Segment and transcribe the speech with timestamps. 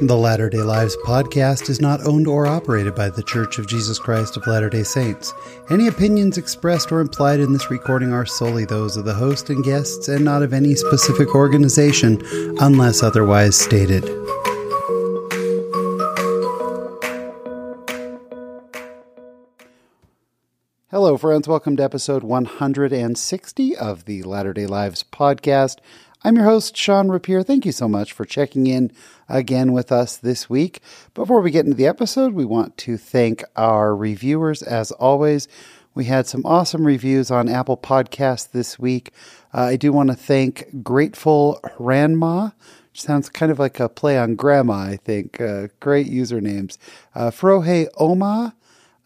[0.00, 3.98] The Latter day Lives podcast is not owned or operated by The Church of Jesus
[3.98, 5.34] Christ of Latter day Saints.
[5.70, 9.64] Any opinions expressed or implied in this recording are solely those of the host and
[9.64, 12.22] guests and not of any specific organization
[12.60, 14.04] unless otherwise stated.
[20.90, 21.46] Hello, friends.
[21.46, 25.78] Welcome to episode 160 of the Latter day Lives podcast.
[26.24, 27.44] I'm your host, Sean Rapier.
[27.44, 28.90] Thank you so much for checking in
[29.28, 30.80] again with us this week.
[31.14, 35.46] Before we get into the episode, we want to thank our reviewers as always.
[35.94, 39.12] We had some awesome reviews on Apple Podcasts this week.
[39.54, 42.50] Uh, I do want to thank Grateful Grandma,
[42.90, 45.40] which sounds kind of like a play on grandma, I think.
[45.40, 46.78] Uh, great usernames.
[47.14, 48.56] Uh, Frohe Oma,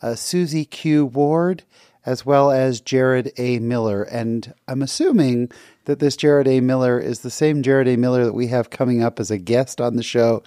[0.00, 1.04] uh, Susie Q.
[1.04, 1.64] Ward,
[2.06, 3.58] as well as Jared A.
[3.58, 4.02] Miller.
[4.02, 5.50] And I'm assuming
[5.84, 6.60] that this Jared A.
[6.60, 7.96] Miller is the same Jared A.
[7.96, 10.42] Miller that we have coming up as a guest on the show.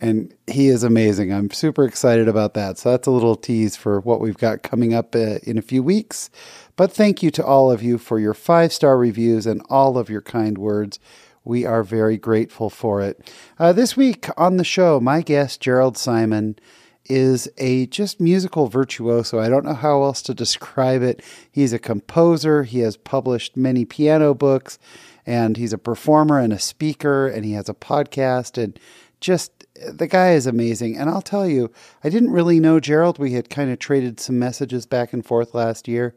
[0.00, 1.32] And he is amazing.
[1.32, 2.78] I'm super excited about that.
[2.78, 5.82] So that's a little tease for what we've got coming up uh, in a few
[5.82, 6.30] weeks.
[6.76, 10.10] But thank you to all of you for your five star reviews and all of
[10.10, 10.98] your kind words.
[11.44, 13.32] We are very grateful for it.
[13.58, 16.58] Uh, this week on the show, my guest, Gerald Simon,
[17.06, 19.38] is a just musical virtuoso.
[19.38, 21.22] I don't know how else to describe it.
[21.50, 24.78] He's a composer, he has published many piano books,
[25.26, 28.78] and he's a performer and a speaker, and he has a podcast, and
[29.20, 30.96] just the guy is amazing.
[30.96, 31.70] And I'll tell you,
[32.02, 33.18] I didn't really know Gerald.
[33.18, 36.14] We had kind of traded some messages back and forth last year.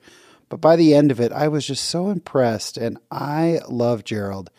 [0.50, 4.50] But by the end of it, I was just so impressed, and I love Gerald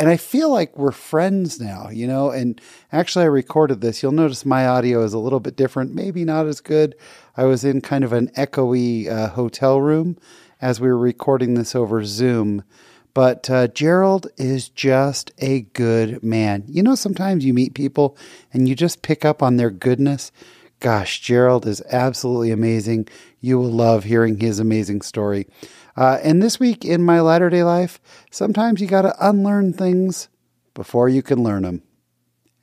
[0.00, 2.30] and I feel like we're friends now, you know.
[2.30, 2.60] And
[2.92, 4.02] actually, I recorded this.
[4.02, 6.96] You'll notice my audio is a little bit different, maybe not as good.
[7.36, 10.18] I was in kind of an echoey uh, hotel room
[10.60, 12.64] as we were recording this over Zoom.
[13.12, 16.64] But uh, Gerald is just a good man.
[16.66, 18.16] You know, sometimes you meet people
[18.52, 20.32] and you just pick up on their goodness.
[20.80, 23.08] Gosh, Gerald is absolutely amazing.
[23.40, 25.46] You will love hearing his amazing story.
[25.96, 28.00] Uh, and this week in my latter day life,
[28.30, 30.28] sometimes you got to unlearn things
[30.74, 31.82] before you can learn them.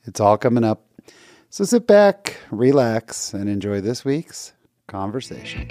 [0.04, 0.86] It's all coming up.
[1.48, 4.52] So sit back, relax, and enjoy this week's
[4.86, 5.70] conversation.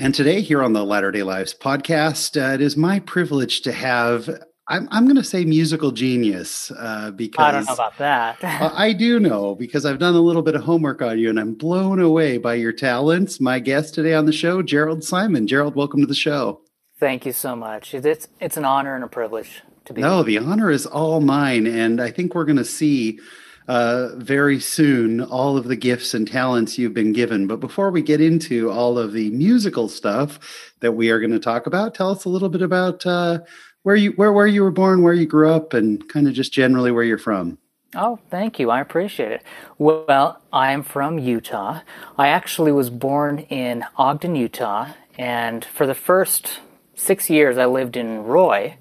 [0.00, 3.72] And today, here on the Latter day Lives podcast, uh, it is my privilege to
[3.72, 4.30] have
[4.70, 8.36] I'm I'm going to say musical genius uh, because I don't know about that.
[8.42, 11.54] I do know because I've done a little bit of homework on you, and I'm
[11.54, 13.40] blown away by your talents.
[13.40, 15.46] My guest today on the show, Gerald Simon.
[15.46, 16.60] Gerald, welcome to the show.
[17.00, 17.94] Thank you so much.
[17.94, 20.02] It's it's an honor and a privilege to be.
[20.02, 23.18] No, the honor is all mine, and I think we're going to see.
[23.66, 27.46] Uh, very soon, all of the gifts and talents you've been given.
[27.46, 31.38] But before we get into all of the musical stuff that we are going to
[31.38, 33.40] talk about, tell us a little bit about uh,
[33.88, 36.52] where you where where you were born, where you grew up, and kind of just
[36.52, 37.56] generally where you're from.
[37.94, 38.70] Oh, thank you.
[38.70, 39.42] I appreciate it.
[39.78, 41.80] Well, I'm from Utah.
[42.18, 46.60] I actually was born in Ogden, Utah, and for the first
[46.96, 48.76] six years I lived in Roy,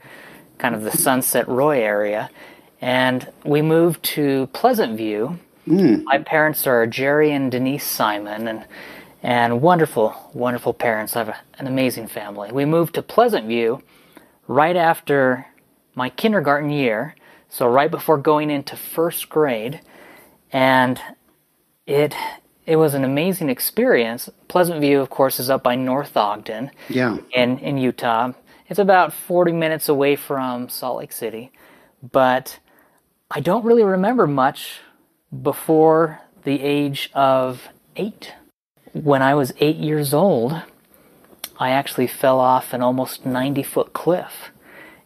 [0.57, 2.29] kind of the Sunset Roy area,
[2.81, 5.39] and we moved to Pleasant View.
[5.66, 6.03] Mm.
[6.03, 8.66] My parents are Jerry and Denise Simon, and
[9.24, 11.16] and wonderful, wonderful parents.
[11.16, 12.51] I have an amazing family.
[12.51, 13.81] We moved to Pleasant View
[14.47, 15.47] right after
[15.95, 17.15] my kindergarten year,
[17.49, 19.81] so right before going into first grade,
[20.51, 20.99] and
[21.85, 22.15] it
[22.65, 24.29] it was an amazing experience.
[24.47, 28.33] Pleasant View, of course, is up by North Ogden, yeah, in in Utah.
[28.69, 31.51] It's about 40 minutes away from Salt Lake City,
[32.11, 32.59] but
[33.31, 34.81] I don't really remember much
[35.41, 38.33] before the age of eight.
[38.93, 40.61] When I was eight years old,
[41.59, 44.51] I actually fell off an almost 90 foot cliff.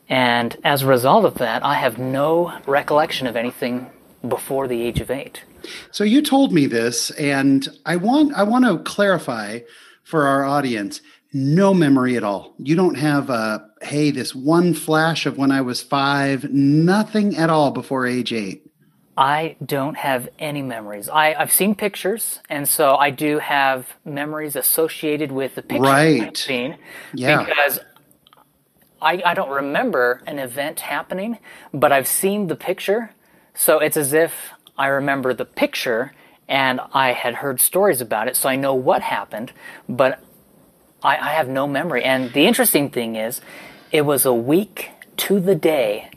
[0.09, 3.89] And as a result of that, I have no recollection of anything
[4.27, 5.43] before the age of eight.
[5.91, 9.59] So you told me this, and I want I want to clarify
[10.03, 11.01] for our audience:
[11.33, 12.55] no memory at all.
[12.57, 16.51] You don't have a hey, this one flash of when I was five.
[16.51, 18.70] Nothing at all before age eight.
[19.21, 21.07] I don't have any memories.
[21.07, 26.21] I, I've seen pictures, and so I do have memories associated with the pictures right.
[26.23, 26.79] I've seen.
[27.13, 27.43] Yeah.
[27.43, 27.81] Because
[28.99, 31.37] I, I don't remember an event happening,
[31.71, 33.11] but I've seen the picture.
[33.53, 34.33] So it's as if
[34.75, 36.13] I remember the picture
[36.47, 39.53] and I had heard stories about it, so I know what happened,
[39.87, 40.19] but
[41.03, 42.03] I, I have no memory.
[42.03, 43.39] And the interesting thing is,
[43.91, 46.09] it was a week to the day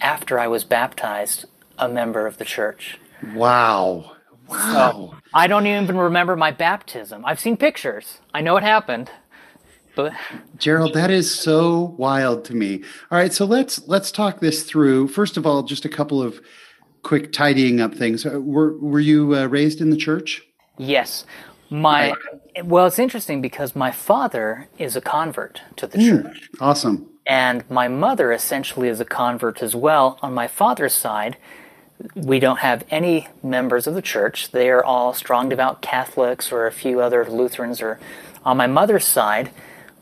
[0.00, 1.46] after I was baptized
[1.78, 2.98] a member of the church.
[3.34, 4.12] Wow.
[4.48, 5.10] Wow.
[5.12, 7.24] So I don't even remember my baptism.
[7.24, 8.20] I've seen pictures.
[8.34, 9.10] I know it happened.
[9.96, 10.12] But
[10.58, 12.82] Gerald, that is so wild to me.
[13.10, 15.08] All right, so let's let's talk this through.
[15.08, 16.40] First of all, just a couple of
[17.02, 18.26] quick tidying up things.
[18.26, 20.42] Uh, Were were you uh, raised in the church?
[20.78, 21.24] yes,
[21.70, 22.12] my
[22.64, 26.50] well, it's interesting because my father is a convert to the church.
[26.60, 27.08] Awesome.
[27.26, 30.18] And my mother essentially is a convert as well.
[30.22, 31.36] On my father's side,
[32.14, 34.50] we don't have any members of the church.
[34.50, 37.80] They are all strong devout Catholics or a few other Lutherans.
[37.80, 37.98] Or
[38.44, 39.50] on my mother's side,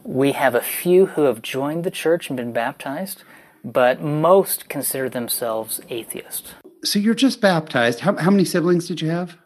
[0.04, 3.22] we have a few who have joined the church and been baptized,
[3.64, 6.54] but most consider themselves atheist.
[6.84, 8.00] So you're just baptized.
[8.00, 9.36] How, how many siblings did you have?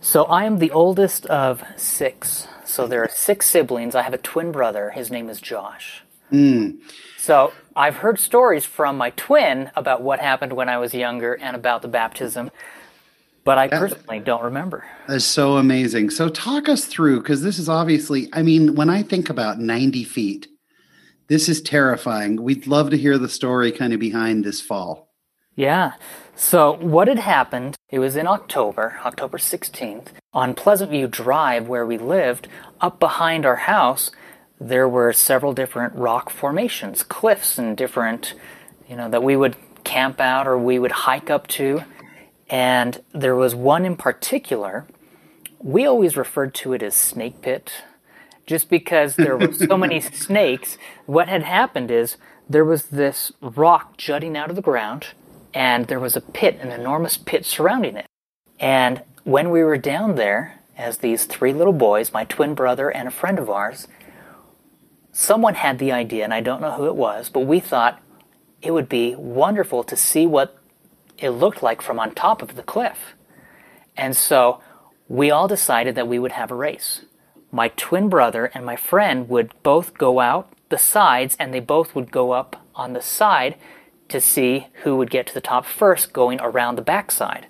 [0.00, 2.46] So I am the oldest of six.
[2.66, 3.94] So there are six siblings.
[3.94, 4.90] I have a twin brother.
[4.90, 6.02] His name is Josh.
[6.28, 6.72] Hmm.
[7.24, 11.56] So I've heard stories from my twin about what happened when I was younger and
[11.56, 12.50] about the baptism,
[13.44, 14.84] but I personally don't remember.
[15.08, 16.10] That's so amazing.
[16.10, 18.28] So talk us through because this is obviously.
[18.34, 20.48] I mean, when I think about 90 feet,
[21.28, 22.42] this is terrifying.
[22.42, 25.08] We'd love to hear the story kind of behind this fall.
[25.56, 25.92] Yeah.
[26.36, 31.86] So what had happened, it was in October, October 16th, on Pleasant View Drive where
[31.86, 32.48] we lived,
[32.82, 34.10] up behind our house,
[34.68, 38.34] there were several different rock formations, cliffs and different,
[38.88, 41.82] you know, that we would camp out or we would hike up to.
[42.48, 44.86] And there was one in particular,
[45.58, 47.84] we always referred to it as Snake Pit,
[48.46, 50.78] just because there were so many snakes.
[51.06, 52.16] What had happened is
[52.48, 55.08] there was this rock jutting out of the ground,
[55.52, 58.06] and there was a pit, an enormous pit surrounding it.
[58.58, 63.08] And when we were down there, as these three little boys, my twin brother and
[63.08, 63.88] a friend of ours,
[65.14, 68.02] someone had the idea, and I don't know who it was, but we thought
[68.60, 70.58] it would be wonderful to see what
[71.16, 73.14] it looked like from on top of the cliff.
[73.96, 74.60] And so
[75.08, 77.04] we all decided that we would have a race.
[77.52, 81.94] My twin brother and my friend would both go out the sides, and they both
[81.94, 83.54] would go up on the side
[84.08, 87.46] to see who would get to the top first, going around the backside.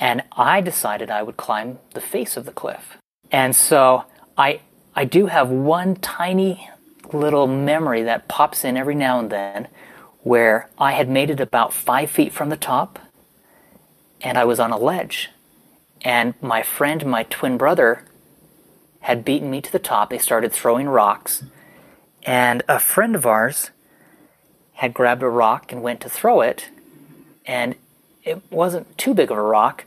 [0.00, 2.98] And I decided I would climb the face of the cliff.
[3.30, 4.04] And so
[4.36, 4.60] I,
[4.96, 6.68] I do have one tiny
[7.14, 9.68] little memory that pops in every now and then
[10.22, 12.98] where I had made it about five feet from the top
[14.20, 15.30] and I was on a ledge.
[16.02, 18.04] And my friend, my twin brother,
[19.00, 20.10] had beaten me to the top.
[20.10, 21.44] They started throwing rocks.
[22.24, 23.70] And a friend of ours
[24.74, 26.70] had grabbed a rock and went to throw it.
[27.46, 27.74] And
[28.24, 29.84] it wasn't too big of a rock,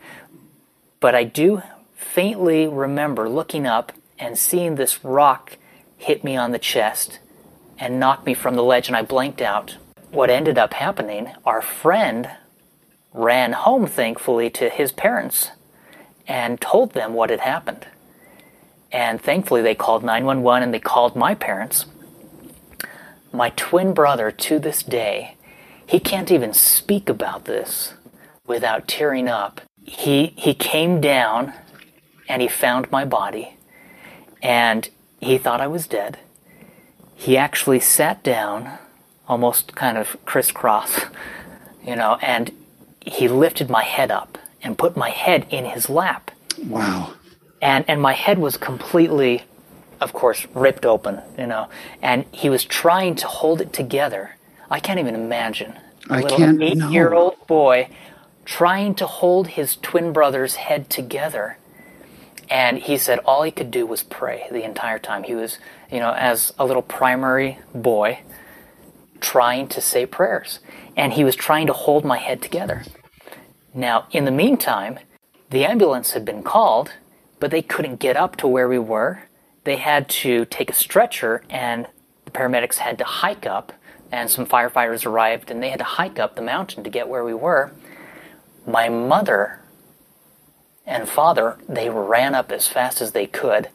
[1.00, 1.62] but I do
[1.96, 5.58] faintly remember looking up and seeing this rock
[6.02, 7.20] hit me on the chest
[7.78, 9.78] and knocked me from the ledge, and I blanked out.
[10.10, 12.30] What ended up happening, our friend
[13.14, 15.52] ran home, thankfully, to his parents
[16.28, 17.86] and told them what had happened.
[18.92, 21.86] And thankfully, they called 911 and they called my parents.
[23.32, 25.36] My twin brother, to this day,
[25.86, 27.94] he can't even speak about this
[28.46, 29.62] without tearing up.
[29.84, 31.54] He, he came down
[32.28, 33.56] and he found my body
[34.42, 34.90] and
[35.22, 36.20] he thought I was dead.
[37.16, 38.78] He actually sat down,
[39.28, 41.02] almost kind of crisscross,
[41.86, 42.52] you know, and
[43.02, 46.32] he lifted my head up and put my head in his lap.
[46.68, 47.14] Wow.
[47.62, 49.44] And, and my head was completely,
[50.00, 51.68] of course, ripped open, you know,
[52.02, 54.36] and he was trying to hold it together.
[54.70, 55.74] I can't even imagine.
[56.10, 57.90] A I little can't- eight year old boy
[58.46, 61.58] trying to hold his twin brother's head together.
[62.52, 65.24] And he said all he could do was pray the entire time.
[65.24, 65.58] He was,
[65.90, 68.20] you know, as a little primary boy,
[69.22, 70.60] trying to say prayers.
[70.98, 72.84] And he was trying to hold my head together.
[73.74, 75.00] Now, in the meantime,
[75.50, 76.92] the ambulance had been called,
[77.40, 79.24] but they couldn't get up to where we were.
[79.64, 81.88] They had to take a stretcher, and
[82.26, 83.72] the paramedics had to hike up,
[84.12, 87.24] and some firefighters arrived, and they had to hike up the mountain to get where
[87.24, 87.72] we were.
[88.68, 89.61] My mother
[90.92, 93.70] and father, they ran up as fast as they could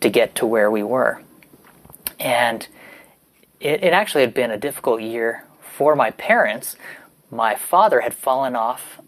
[0.00, 1.20] to get to where we were.
[2.18, 2.66] And
[3.60, 6.74] it, it actually had been a difficult year for my parents.
[7.30, 9.02] My father had fallen off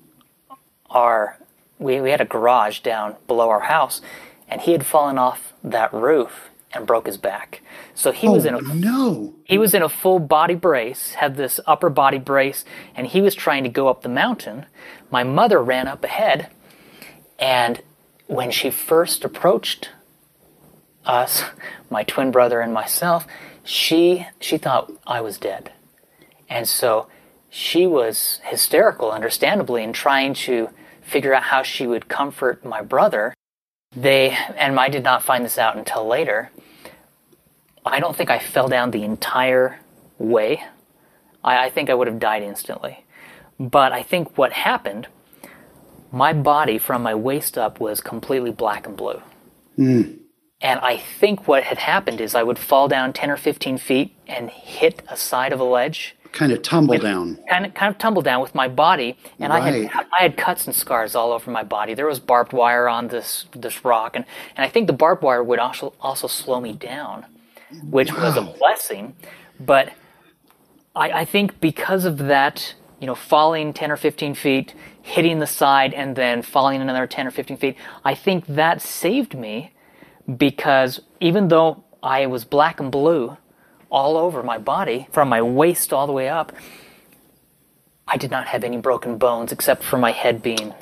[0.90, 1.38] our
[1.78, 4.02] we, we had a garage down below our house
[4.46, 7.62] and he had fallen off that roof and broke his back.
[7.94, 9.34] So he was in a oh, no.
[9.44, 13.34] he was in a full body brace, had this upper body brace, and he was
[13.34, 14.66] trying to go up the mountain.
[15.10, 16.50] My mother ran up ahead,
[17.38, 17.82] and
[18.26, 19.90] when she first approached
[21.04, 21.44] us,
[21.90, 23.26] my twin brother and myself,
[23.64, 25.72] she she thought I was dead.
[26.48, 27.08] And so
[27.50, 30.70] she was hysterical, understandably, in trying to
[31.02, 33.34] figure out how she would comfort my brother.
[33.96, 36.50] They and I did not find this out until later
[37.84, 39.80] I don't think I fell down the entire
[40.18, 40.62] way.
[41.42, 43.04] I, I think I would have died instantly.
[43.58, 45.08] But I think what happened,
[46.10, 49.22] my body from my waist up was completely black and blue.
[49.76, 50.02] Hmm.
[50.60, 54.16] And I think what had happened is I would fall down 10 or 15 feet
[54.26, 57.38] and hit a side of a ledge, Kind of tumble down.
[57.48, 59.16] kind of, kind of tumble down with my body.
[59.38, 61.94] And I, had, I had cuts and scars all over my body.
[61.94, 64.14] There was barbed wire on this, this rock.
[64.14, 64.24] And,
[64.54, 67.24] and I think the barbed wire would also, also slow me down,
[67.82, 69.16] which was a blessing.
[69.58, 69.92] But
[70.94, 75.46] I, I think because of that, you know, falling 10 or 15 feet, hitting the
[75.46, 79.72] side, and then falling another 10 or 15 feet, I think that saved me
[80.36, 83.36] because even though I was black and blue
[83.90, 86.52] all over my body, from my waist all the way up,
[88.06, 90.74] I did not have any broken bones except for my head being.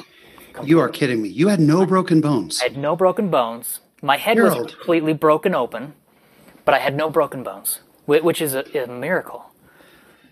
[0.63, 1.29] You are kidding me.
[1.29, 2.61] You had no broken bones.
[2.61, 3.81] I had no broken bones.
[4.03, 5.95] My head was completely broken open,
[6.65, 9.46] but I had no broken bones, which is a, a miracle.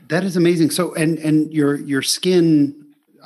[0.08, 0.70] That is amazing.
[0.70, 2.74] So and and your your skin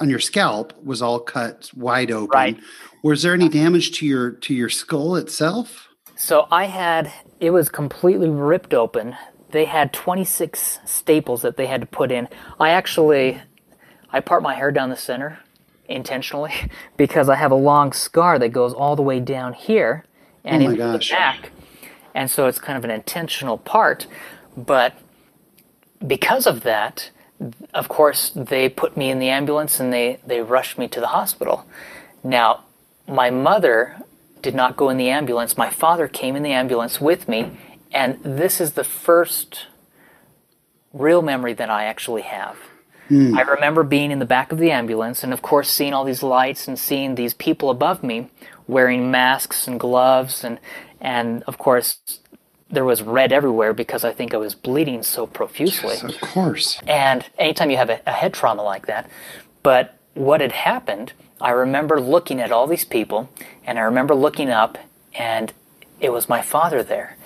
[0.01, 2.29] on your scalp was all cut wide open.
[2.35, 2.59] Right.
[3.03, 5.89] Was there any damage to your to your skull itself?
[6.17, 9.17] So I had it was completely ripped open.
[9.51, 12.29] They had 26 staples that they had to put in.
[12.61, 13.41] I actually
[14.13, 15.39] I part my hair down the center
[15.89, 16.53] intentionally
[16.97, 20.05] because I have a long scar that goes all the way down here
[20.45, 21.09] and Oh into gosh.
[21.11, 21.51] the back.
[22.15, 24.07] And so it's kind of an intentional part,
[24.57, 24.95] but
[26.07, 27.11] because of that,
[27.75, 31.09] of course, they put me in the ambulance and they, they rushed me to the
[31.09, 31.67] hospital.
[32.25, 32.65] Now,
[33.07, 33.97] my mother
[34.43, 35.57] did not go in the ambulance.
[35.57, 37.57] My father came in the ambulance with me,
[37.93, 39.67] and this is the first
[40.93, 42.57] real memory that I actually have.
[43.09, 43.37] Hmm.
[43.37, 46.23] I remember being in the back of the ambulance and, of course, seeing all these
[46.23, 48.29] lights and seeing these people above me
[48.69, 50.61] wearing masks and gloves, and,
[51.01, 51.99] and of course,
[52.71, 55.95] there was red everywhere because I think I was bleeding so profusely.
[55.95, 56.81] Yes, Of course.
[56.87, 59.09] And anytime you have a, a head trauma like that,
[59.63, 63.31] but what had happened, I remember looking at all these people,
[63.65, 64.77] and I remember looking up,
[65.15, 65.53] and
[66.01, 67.17] it was my father there.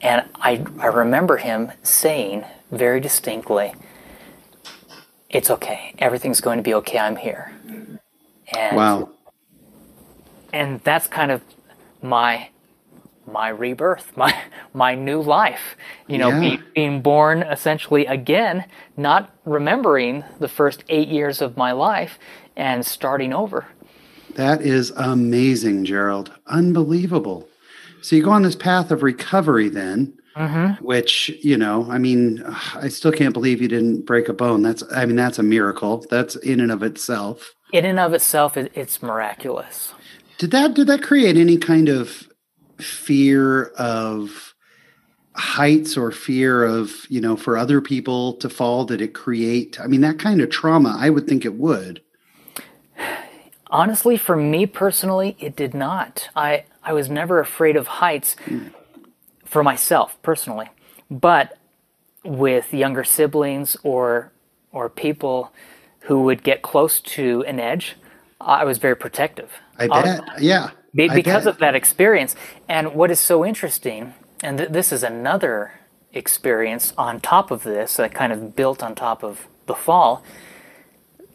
[0.00, 3.74] And I, I remember him saying very distinctly,
[5.30, 5.94] It's okay.
[5.98, 6.98] Everything's going to be okay.
[6.98, 7.52] I'm here.
[8.54, 9.08] And, Wow.
[10.52, 11.40] and that's kind of
[12.02, 12.50] my
[13.26, 14.34] my rebirth, my
[14.72, 15.76] my new life.
[16.06, 16.40] You know, Yeah.
[16.40, 18.64] be, being born essentially again,
[18.96, 22.18] not remembering the first eight years of my life
[22.56, 23.66] and starting over.
[24.34, 26.32] That is amazing, Gerald.
[26.46, 27.48] Unbelievable.
[28.02, 30.84] So you go on this path of recovery then, mm-hmm.
[30.84, 34.62] which, you know, I mean, I still can't believe you didn't break a bone.
[34.62, 36.04] That's, I mean, that's a miracle.
[36.10, 37.54] That's in and of itself.
[37.72, 39.94] In and of itself, it, it's miraculous.
[40.38, 42.28] Did that, did that create any kind of
[42.78, 44.54] fear of
[45.34, 48.84] heights or fear of, you know, for other people to fall?
[48.84, 52.00] Did it create, I mean, that kind of trauma, I would think it would.
[53.70, 56.28] Honestly, for me personally, it did not.
[56.36, 58.36] I, I was never afraid of heights
[59.44, 60.68] for myself personally.
[61.10, 61.58] But
[62.24, 64.32] with younger siblings or
[64.72, 65.52] or people
[66.00, 67.96] who would get close to an edge,
[68.40, 69.52] I was very protective.
[69.78, 70.42] I bet.
[70.42, 70.70] yeah.
[70.94, 72.36] Be- because of that experience.
[72.68, 75.80] And what is so interesting, and th- this is another
[76.12, 80.22] experience on top of this that kind of built on top of the fall.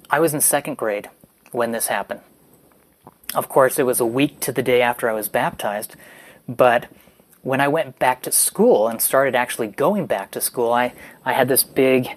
[0.10, 1.10] I was in second grade
[1.52, 2.22] when this happened.
[3.36, 5.96] Of course, it was a week to the day after I was baptized,
[6.48, 6.88] but
[7.42, 11.34] when I went back to school and started actually going back to school, I, I
[11.34, 12.10] had this big,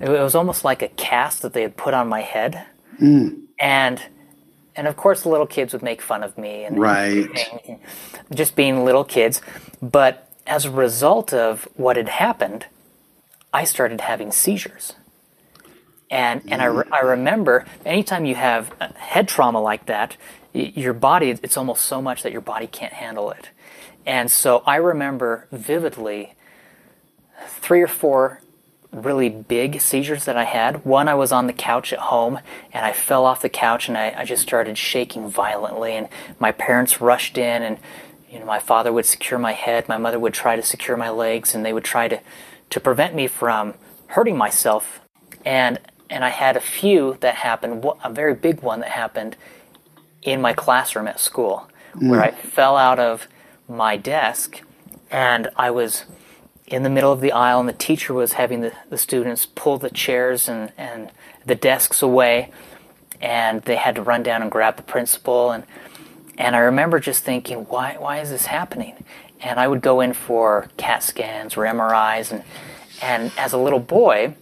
[0.00, 2.66] it was almost like a cast that they had put on my head.
[3.60, 4.02] And
[4.76, 7.28] and of course the little kids would make fun of me and Right.
[7.68, 7.78] and
[8.34, 9.40] just being little kids.
[9.82, 12.66] But as a result of what had happened
[13.52, 14.94] i started having seizures.
[16.10, 16.92] And and I, re- mm.
[16.92, 20.16] I remember anytime you have a head trauma like that
[20.52, 23.50] your body it's almost so much that your body can't handle it.
[24.06, 26.34] And so i remember vividly
[27.48, 28.40] three or four
[28.94, 30.84] really big seizures that I had.
[30.84, 32.38] One, I was on the couch at home
[32.72, 35.92] and I fell off the couch and I, I just started shaking violently.
[35.92, 36.08] And
[36.38, 37.78] my parents rushed in and
[38.30, 41.10] you know my father would secure my head, my mother would try to secure my
[41.10, 42.20] legs, and they would try to
[42.70, 43.74] to prevent me from
[44.08, 45.00] hurting myself.
[45.44, 45.78] And
[46.10, 47.84] and I had a few that happened.
[48.02, 49.36] A very big one that happened
[50.22, 52.24] in my classroom at school, where mm.
[52.24, 53.28] I fell out of
[53.68, 54.62] my desk
[55.10, 56.04] and I was
[56.66, 59.78] in the middle of the aisle, and the teacher was having the, the students pull
[59.78, 61.10] the chairs and, and
[61.44, 62.50] the desks away,
[63.20, 65.50] and they had to run down and grab the principal.
[65.50, 65.64] And,
[66.38, 69.04] and I remember just thinking, why, why is this happening?
[69.44, 72.42] and I would go in for CAT scans or MRIs, and
[73.02, 74.34] and as a little boy,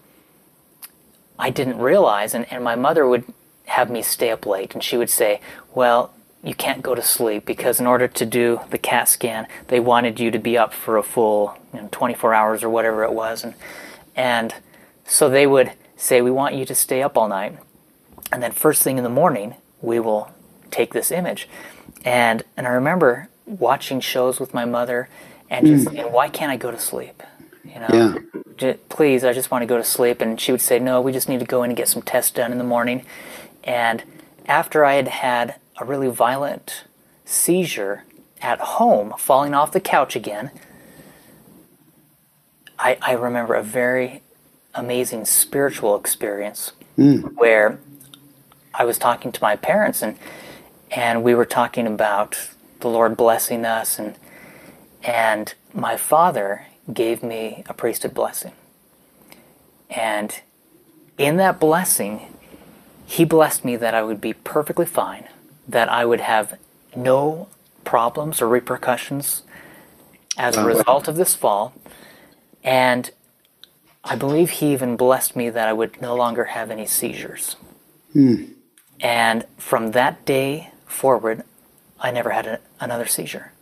[1.38, 3.24] I didn't realize, and, and my mother would
[3.66, 5.40] have me stay up late, and she would say,
[5.74, 9.78] "Well, you can't go to sleep because in order to do the CAT scan, they
[9.78, 13.12] wanted you to be up for a full you know, 24 hours or whatever it
[13.12, 13.54] was, and
[14.16, 14.54] and
[15.04, 17.58] so they would say, "We want you to stay up all night."
[18.32, 20.30] And then first thing in the morning, we will
[20.70, 21.48] take this image.
[22.04, 25.08] And and I remember watching shows with my mother
[25.50, 26.10] and just mm.
[26.10, 27.22] why can't I go to sleep?
[27.64, 28.42] You know, yeah.
[28.56, 30.20] just, please, I just want to go to sleep.
[30.20, 32.30] And she would say, no, we just need to go in and get some tests
[32.30, 33.04] done in the morning.
[33.62, 34.02] And
[34.46, 36.84] after I had had a really violent
[37.24, 38.04] seizure
[38.40, 40.50] at home, falling off the couch again,
[42.78, 44.22] I, I remember a very
[44.74, 47.32] amazing spiritual experience mm.
[47.34, 47.78] where
[48.74, 50.16] I was talking to my parents and
[50.90, 54.16] and we were talking about the Lord blessing us and
[55.02, 58.52] and my father gave me a priesthood blessing.
[59.90, 60.40] And
[61.18, 62.32] in that blessing,
[63.04, 65.28] he blessed me that I would be perfectly fine,
[65.68, 66.58] that I would have
[66.94, 67.48] no
[67.84, 69.42] problems or repercussions
[70.36, 71.74] as a result of this fall.
[72.64, 73.10] And
[74.04, 77.56] I believe he even blessed me that I would no longer have any seizures.
[78.12, 78.44] Hmm.
[79.00, 81.44] And from that day forward,
[82.00, 83.52] I never had a, another seizure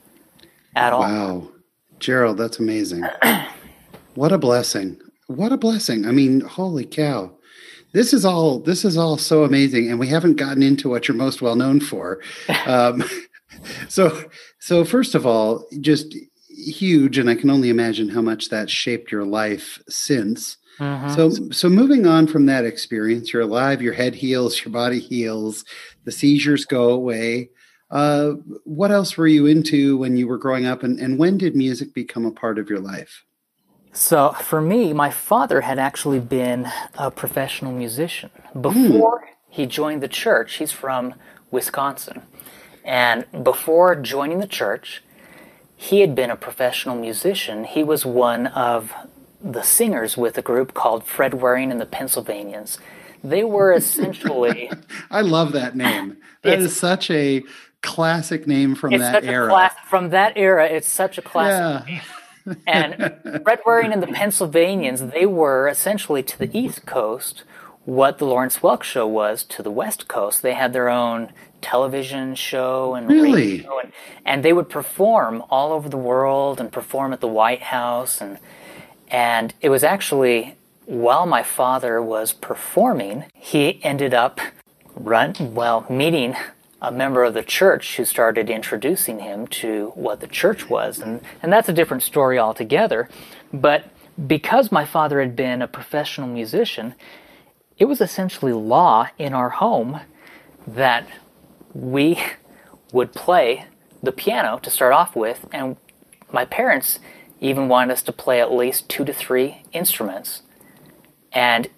[0.75, 1.00] at all.
[1.00, 1.49] Wow.
[1.99, 3.04] Gerald, that's amazing.
[4.14, 4.99] what a blessing.
[5.26, 6.07] What a blessing.
[6.07, 7.33] I mean, holy cow.
[7.92, 11.16] This is all this is all so amazing and we haven't gotten into what you're
[11.16, 12.20] most well known for.
[12.66, 13.02] Um,
[13.88, 14.25] so
[14.59, 16.14] so first of all, just
[16.49, 20.56] huge and I can only imagine how much that shaped your life since.
[20.78, 21.14] Mm-hmm.
[21.14, 25.64] So, so moving on from that experience, you're alive, your head heals, your body heals,
[26.04, 27.50] the seizures go away.
[27.90, 28.32] Uh,
[28.64, 31.92] what else were you into when you were growing up, and, and when did music
[31.92, 33.24] become a part of your life?
[33.92, 40.09] So, for me, my father had actually been a professional musician before he joined the
[40.09, 40.57] church.
[40.57, 41.14] He's from
[41.50, 42.22] Wisconsin.
[42.85, 45.03] And before joining the church,
[45.76, 47.64] he had been a professional musician.
[47.64, 48.92] He was one of
[49.42, 52.79] the singers with a group called Fred Waring and the Pennsylvanians.
[53.24, 54.70] They were essentially.
[55.11, 56.16] I love that name.
[56.42, 57.42] That is such a
[57.83, 59.50] classic name from that era.
[59.50, 62.00] Class, from that era, it's such a classic yeah.
[62.66, 67.44] And Fred Waring and the Pennsylvanians, they were essentially to the East Coast
[67.85, 70.42] what the Lawrence Welk show was to the West Coast.
[70.42, 73.33] They had their own television show and really?
[73.33, 73.92] radio, and,
[74.24, 78.38] and they would perform all over the world and perform at the White House and
[79.09, 84.40] and it was actually while my father was performing, he ended up
[84.96, 86.35] run well meeting
[86.83, 90.99] a member of the church who started introducing him to what the church was.
[90.99, 93.09] And, and that's a different story altogether.
[93.53, 93.85] But
[94.27, 96.95] because my father had been a professional musician,
[97.79, 100.01] it was essentially law in our home
[100.66, 101.07] that
[101.75, 102.19] we
[102.93, 103.66] would play
[104.03, 105.77] the piano to start off with, and
[106.33, 106.99] my parents
[107.40, 110.43] even wanted us to play at least two to three instruments.
[111.33, 111.69] And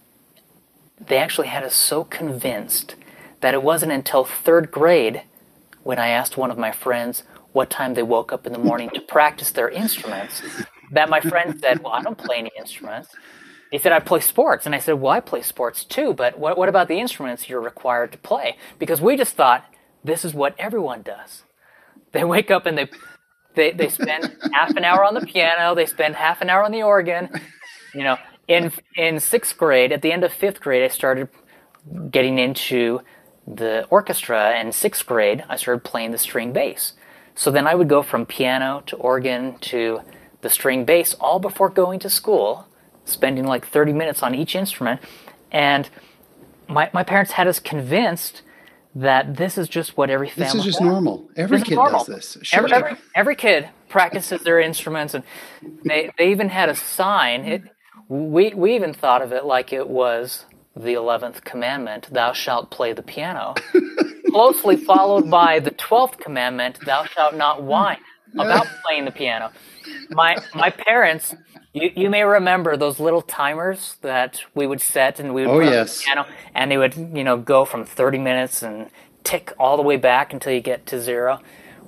[0.98, 2.94] they actually had us so convinced
[3.42, 5.22] that it wasn't until third grade
[5.82, 8.88] when I asked one of my friends what time they woke up in the morning
[8.94, 10.42] to practice their instruments
[10.92, 13.08] that my friend said, Well, I don't play any instruments.
[13.70, 14.66] He said, I play sports.
[14.66, 17.60] And I said, Well, I play sports too, but what, what about the instruments you're
[17.60, 18.56] required to play?
[18.78, 19.64] Because we just thought
[20.04, 21.42] this is what everyone does.
[22.12, 22.88] They wake up and they
[23.54, 26.72] they, they spend half an hour on the piano, they spend half an hour on
[26.72, 27.28] the organ.
[27.94, 28.16] You know,
[28.48, 31.28] in in sixth grade, at the end of fifth grade, I started
[32.10, 33.00] getting into
[33.46, 34.50] the orchestra.
[34.50, 36.92] And sixth grade, I started playing the string bass.
[37.34, 40.02] So then I would go from piano to organ to
[40.42, 42.66] the string bass all before going to school,
[43.04, 45.00] spending like 30 minutes on each instrument.
[45.50, 45.88] And
[46.68, 48.42] my, my parents had us convinced
[48.94, 50.44] that this is just what every family.
[50.44, 50.86] This is just does.
[50.86, 51.28] normal.
[51.36, 52.36] Every this kid does this.
[52.42, 52.58] Sure.
[52.58, 55.24] Every, every, every, kid practices their instruments, and
[55.84, 57.44] they they even had a sign.
[57.44, 57.62] It
[58.08, 60.44] we we even thought of it like it was
[60.76, 63.54] the eleventh commandment: "Thou shalt play the piano."
[64.30, 67.98] Closely followed by the twelfth commandment: "Thou shalt not whine
[68.34, 69.50] about playing the piano."
[70.10, 71.34] My my parents
[71.72, 75.58] you, you may remember those little timers that we would set and we would oh,
[75.60, 75.98] put yes.
[75.98, 78.90] the piano and they would, you know, go from 30 minutes and
[79.24, 81.40] tick all the way back until you get to zero.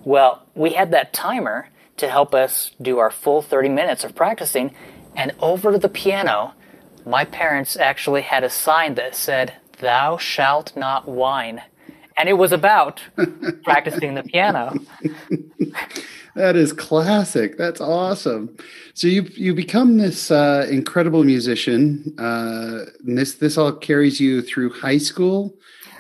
[0.05, 4.75] Well, we had that timer to help us do our full 30 minutes of practicing
[5.17, 6.55] and over to the piano,
[7.07, 11.63] my parents actually had a sign that said, Thou shalt not whine.
[12.17, 13.03] And it was about
[13.65, 14.75] practicing the piano.
[16.35, 17.59] that is classic.
[17.59, 18.57] That's awesome.
[18.95, 22.15] So you you become this uh, incredible musician.
[22.19, 25.55] Uh, this this all carries you through high school.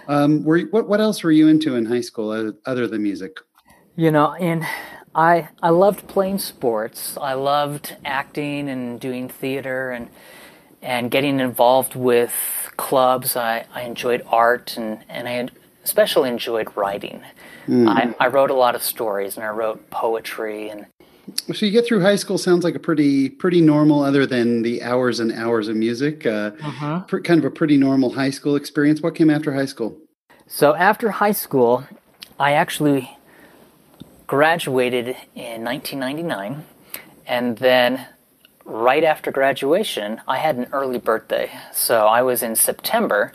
[0.07, 3.41] Um, were what what else were you into in high school other than music?
[3.97, 4.65] You know, in
[5.15, 7.17] I I loved playing sports.
[7.21, 10.09] I loved acting and doing theater and
[10.85, 12.33] and getting involved with
[12.77, 13.37] clubs.
[13.37, 15.49] I, I enjoyed art and, and I
[15.83, 17.23] especially enjoyed writing.
[17.67, 17.89] Mm.
[17.89, 20.87] I, I wrote a lot of stories and I wrote poetry and
[21.55, 24.83] so you get through high school sounds like a pretty pretty normal other than the
[24.83, 27.01] hours and hours of music uh, uh-huh.
[27.09, 29.97] pr- kind of a pretty normal high school experience what came after high school
[30.47, 31.85] so after high school
[32.39, 33.17] i actually
[34.27, 36.63] graduated in 1999
[37.27, 38.07] and then
[38.65, 43.33] right after graduation i had an early birthday so i was in september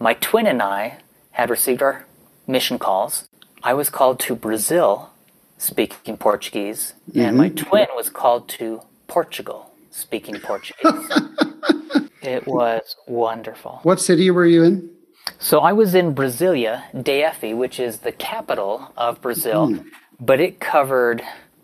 [0.00, 0.98] my twin and i
[1.32, 2.04] had received our
[2.46, 3.28] mission calls
[3.66, 5.10] I was called to Brazil
[5.58, 7.20] speaking Portuguese, mm-hmm.
[7.20, 7.68] and my mm-hmm.
[7.68, 11.10] twin was called to Portugal speaking Portuguese.
[12.22, 13.80] it was wonderful.
[13.82, 14.90] What city were you in?
[15.40, 19.84] So I was in Brasilia, DF, which is the capital of Brazil, mm.
[20.20, 21.22] but it covered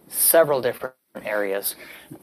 [0.09, 1.75] several different areas.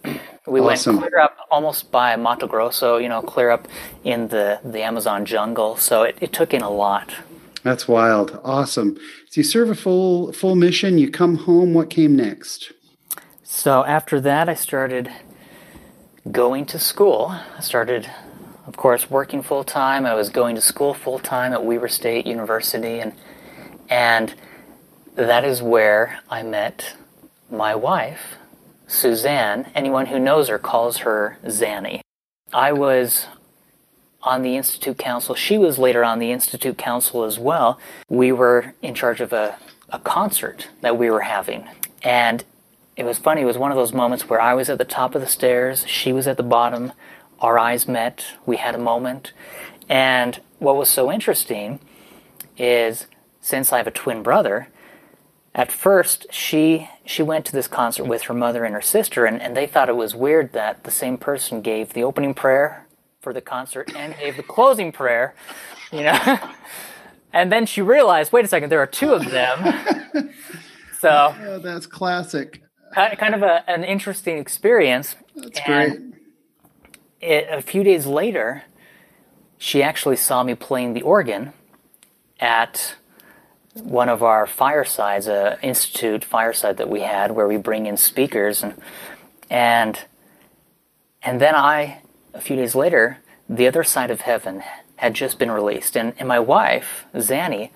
[0.47, 0.95] We awesome.
[0.95, 3.67] went clear up almost by Mato Grosso, you know, clear up
[4.03, 5.77] in the, the Amazon jungle.
[5.77, 7.13] So it, it took in a lot.
[7.61, 8.39] That's wild.
[8.43, 8.95] Awesome.
[9.29, 12.71] So you serve a full full mission, you come home, what came next?
[13.43, 15.11] So after that I started
[16.31, 17.27] going to school.
[17.57, 18.09] I started
[18.65, 20.05] of course working full time.
[20.07, 23.13] I was going to school full time at Weber State University and
[23.89, 24.33] and
[25.15, 26.95] that is where I met
[27.51, 28.35] my wife,
[28.89, 29.71] Suzanne.
[29.75, 32.01] Anyone who knows her calls her Zanny.
[32.51, 33.27] I was
[34.23, 35.35] on the Institute Council.
[35.35, 37.79] She was later on the Institute Council as well.
[38.09, 39.57] We were in charge of a,
[39.89, 41.69] a concert that we were having.
[42.03, 42.43] And
[42.97, 45.15] it was funny, it was one of those moments where I was at the top
[45.15, 46.91] of the stairs, she was at the bottom,
[47.39, 49.31] our eyes met, we had a moment.
[49.87, 51.79] And what was so interesting
[52.57, 53.07] is
[53.39, 54.67] since I have a twin brother,
[55.55, 59.41] at first she she went to this concert with her mother and her sister and,
[59.41, 62.85] and they thought it was weird that the same person gave the opening prayer
[63.19, 65.33] for the concert and gave the closing prayer,
[65.91, 66.37] you know.
[67.33, 69.73] and then she realized, wait a second, there are two of them.
[70.99, 72.61] so oh, that's classic.
[72.93, 75.15] Kind of a, an interesting experience.
[75.35, 76.13] That's and
[77.21, 77.31] great.
[77.31, 78.65] It, a few days later,
[79.57, 81.53] she actually saw me playing the organ
[82.39, 82.97] at
[83.81, 88.63] one of our firesides, a institute fireside that we had, where we bring in speakers,
[88.63, 88.73] and
[89.49, 89.99] and
[91.21, 92.01] and then I
[92.33, 94.63] a few days later, The Other Side of Heaven
[94.97, 97.71] had just been released, and, and my wife, Zanny,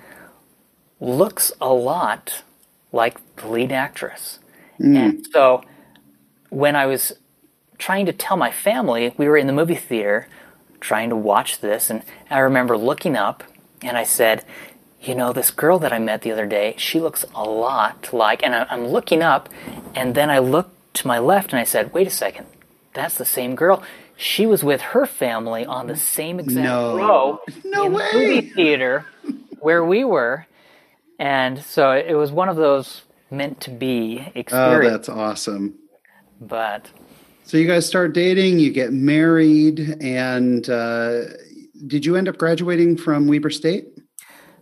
[1.00, 2.44] looks a lot
[2.92, 4.40] like the lead actress.
[4.80, 4.96] Mm.
[4.96, 5.64] And so
[6.50, 7.14] when I was
[7.78, 10.28] trying to tell my family, we were in the movie theater
[10.80, 13.44] trying to watch this, and I remember looking up
[13.82, 14.46] and I said,
[15.04, 18.44] you know, this girl that I met the other day, she looks a lot like,
[18.44, 19.50] and I'm looking up,
[19.94, 22.46] and then I looked to my left and I said, wait a second,
[22.94, 23.84] that's the same girl
[24.16, 26.98] she was with her family on the same exact no.
[26.98, 28.12] row no in way.
[28.12, 29.06] the movie theater
[29.60, 30.46] where we were.
[31.20, 34.88] And so it was one of those meant to be experiences.
[34.88, 35.76] Oh, that's awesome.
[36.40, 36.90] But
[37.44, 41.22] so you guys start dating, you get married, and uh,
[41.88, 43.88] did you end up graduating from Weber State?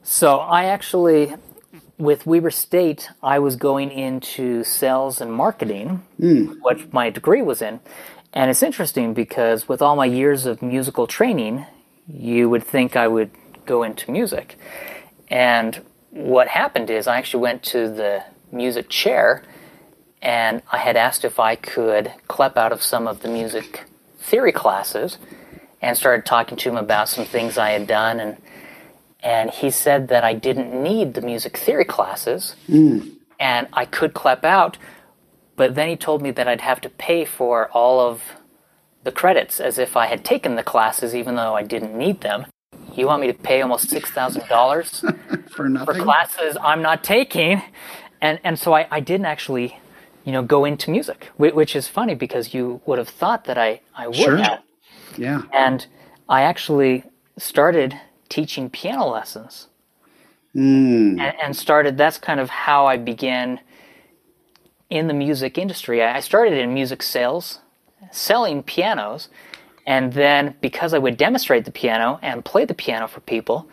[0.03, 1.35] So I actually,
[1.97, 6.57] with Weber State, I was going into sales and marketing, mm.
[6.61, 7.79] what my degree was in.
[8.33, 11.65] And it's interesting because with all my years of musical training,
[12.07, 13.31] you would think I would
[13.65, 14.57] go into music.
[15.27, 19.43] And what happened is I actually went to the music chair
[20.21, 23.85] and I had asked if I could clep out of some of the music
[24.19, 25.17] theory classes
[25.81, 28.37] and started talking to him about some things I had done and
[29.23, 33.11] and he said that I didn't need the music theory classes mm.
[33.39, 34.77] and I could clep out
[35.61, 38.23] but then he told me that I'd have to pay for all of
[39.03, 42.45] the credits as if I had taken the classes, even though I didn't need them.
[42.95, 45.05] You want me to pay almost six thousand dollars
[45.51, 47.61] for nothing for classes I'm not taking,
[48.19, 49.79] and and so I, I didn't actually,
[50.25, 53.81] you know, go into music, which is funny because you would have thought that I
[53.95, 54.37] I would sure.
[54.37, 54.63] have.
[55.17, 55.43] Yeah.
[55.53, 55.85] And
[56.27, 57.03] I actually
[57.37, 57.99] started
[58.31, 59.67] teaching piano lessons.
[60.55, 61.19] Mm.
[61.19, 61.97] And, and started.
[61.97, 63.59] That's kind of how I began
[64.89, 66.03] in the music industry.
[66.03, 67.59] I started in music sales,
[68.11, 69.29] selling pianos,
[69.85, 73.67] and then because I would demonstrate the piano and play the piano for people,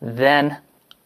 [0.00, 0.58] then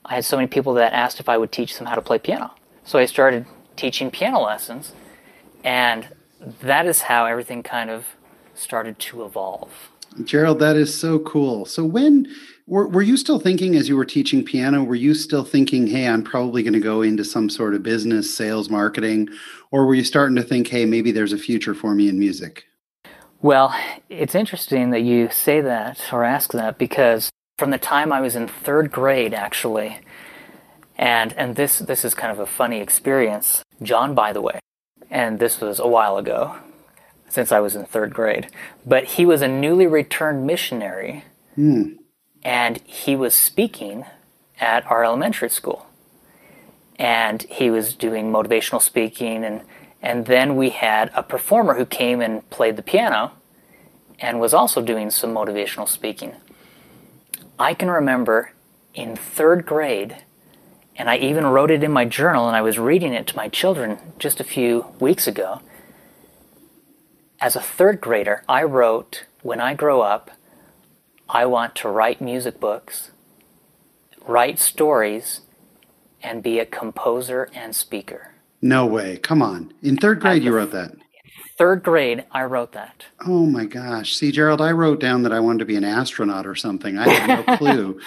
[0.05, 2.19] I had so many people that asked if I would teach them how to play
[2.19, 2.53] piano.
[2.85, 4.93] So I started teaching piano lessons.
[5.65, 6.09] And
[6.63, 8.05] that is how everything kind of
[8.55, 9.71] started to evolve.
[10.25, 11.65] Gerald, that is so cool.
[11.65, 12.27] So when
[12.73, 16.09] were, were you still thinking as you were teaching piano, were you still thinking, hey,
[16.09, 19.29] I'm probably going to go into some sort of business, sales, marketing?
[19.71, 22.65] Or were you starting to think, hey, maybe there's a future for me in music?
[23.43, 28.23] Well, it's interesting that you say that or ask that because from the time I
[28.23, 29.99] was in third grade, actually,
[30.97, 33.63] and and this this is kind of a funny experience.
[33.83, 34.61] John, by the way,
[35.11, 36.57] and this was a while ago,
[37.29, 38.49] since I was in third grade,
[38.87, 41.97] but he was a newly returned missionary, Hmm.
[42.45, 44.05] And he was speaking
[44.61, 45.87] at our elementary school,
[46.99, 49.63] and he was doing motivational speaking and
[50.03, 53.33] and then we had a performer who came and played the piano
[54.19, 56.35] and was also doing some motivational speaking.
[57.59, 58.53] I can remember
[58.95, 60.17] in third grade,
[60.97, 63.49] and I even wrote it in my journal and I was reading it to my
[63.49, 65.61] children just a few weeks ago.
[67.41, 70.33] As a third grader, I wrote, When I grow up,
[71.33, 73.11] I want to write music books,
[74.27, 75.41] write stories,
[76.23, 78.35] and be a composer and speaker.
[78.61, 79.17] No way.
[79.17, 79.73] Come on.
[79.83, 80.93] In third grade, you wrote that.
[81.57, 83.07] Third grade, I wrote that.
[83.27, 84.15] Oh my gosh.
[84.15, 86.99] See, Gerald, I wrote down that I wanted to be an astronaut or something.
[86.99, 88.01] I had no clue.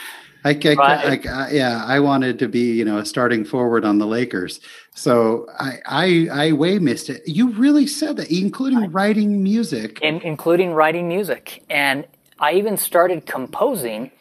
[0.43, 1.27] I, I, Right.
[1.27, 4.59] I, I, yeah, I wanted to be, you know, a starting forward on the Lakers.
[4.93, 7.27] So I, I, I way missed it.
[7.27, 9.99] You really said that, including writing music.
[10.03, 11.63] in, including writing music.
[11.71, 12.05] And
[12.39, 14.11] I even started composing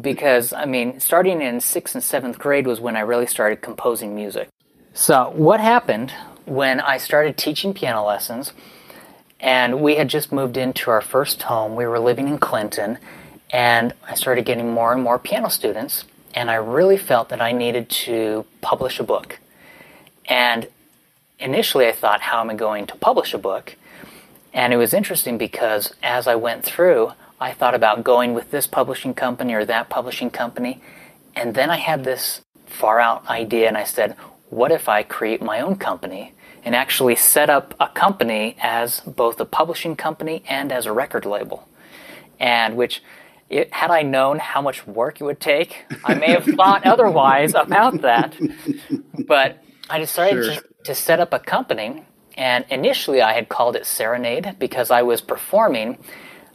[0.00, 4.14] because, I mean, starting in sixth and seventh grade was when I really started composing
[4.14, 4.48] music.
[4.94, 6.12] So, what happened
[6.44, 8.52] when I started teaching piano lessons?
[9.40, 11.74] And we had just moved into our first home.
[11.74, 12.98] We were living in Clinton,
[13.50, 16.04] and I started getting more and more piano students.
[16.34, 19.40] And I really felt that I needed to publish a book.
[20.26, 20.68] And
[21.40, 23.74] initially, I thought, how am I going to publish a book?
[24.54, 28.68] And it was interesting because as I went through, I thought about going with this
[28.68, 30.80] publishing company or that publishing company.
[31.34, 34.16] And then I had this far out idea, and I said,
[34.48, 39.40] what if I create my own company and actually set up a company as both
[39.40, 41.68] a publishing company and as a record label?
[42.38, 43.02] And which,
[43.50, 47.54] it, had I known how much work it would take, I may have thought otherwise
[47.54, 48.36] about that.
[49.26, 50.54] But I decided Sure.
[50.54, 52.04] to, to set up a company,
[52.36, 55.98] and initially I had called it Serenade because I was performing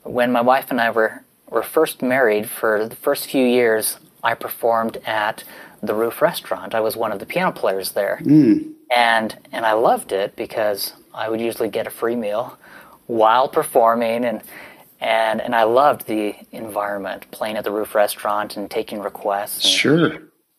[0.07, 2.49] when my wife and I were, were first married.
[2.49, 5.43] For the first few years, I performed at
[5.81, 6.73] the Roof Restaurant.
[6.73, 8.71] I was one of the piano players there, hmm.
[8.95, 12.57] and and I loved it because I would usually get a free meal
[13.07, 14.41] while performing and.
[14.99, 19.63] And, and I loved the environment, playing at the Roof Restaurant and taking requests.
[19.63, 20.17] and- Sure.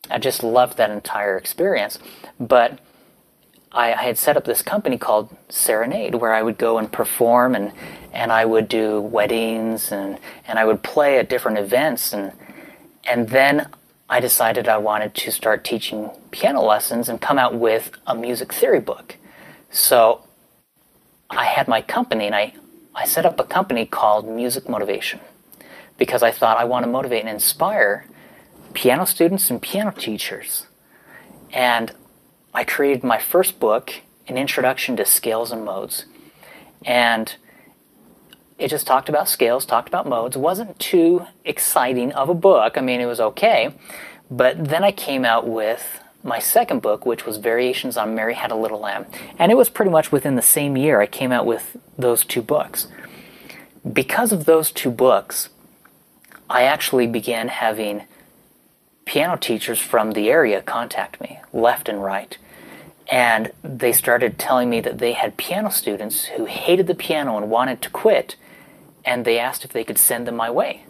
[0.09, 1.99] I just loved that entire experience.
[2.39, 2.79] But
[3.71, 7.55] I, I had set up this company called Serenade where I would go and perform
[7.55, 7.71] and,
[8.13, 12.31] and I would do weddings and, and I would play at different events and
[13.09, 13.67] and then
[14.07, 18.53] I decided I wanted to start teaching piano lessons and come out with a music
[18.53, 19.15] theory book.
[19.71, 20.23] So
[21.29, 22.53] I had my company and I,
[22.93, 25.19] I set up a company called Music Motivation
[25.97, 28.05] because I thought I want to motivate and inspire
[28.73, 30.67] piano students and piano teachers.
[31.51, 31.91] And
[32.53, 33.93] I created my first book,
[34.27, 36.05] An Introduction to Scales and Modes.
[36.85, 37.35] And
[38.57, 40.35] it just talked about scales, talked about modes.
[40.35, 42.77] It wasn't too exciting of a book.
[42.77, 43.73] I mean, it was okay.
[44.29, 48.51] But then I came out with my second book, which was Variations on Mary Had
[48.51, 49.05] a Little Lamb.
[49.37, 52.41] And it was pretty much within the same year I came out with those two
[52.41, 52.87] books.
[53.91, 55.49] Because of those two books,
[56.49, 58.03] I actually began having
[59.09, 62.37] piano teachers from the area contact me left and right.
[63.11, 67.49] And they started telling me that they had piano students who hated the piano and
[67.49, 68.35] wanted to quit,
[69.03, 70.85] and they asked if they could send them my way.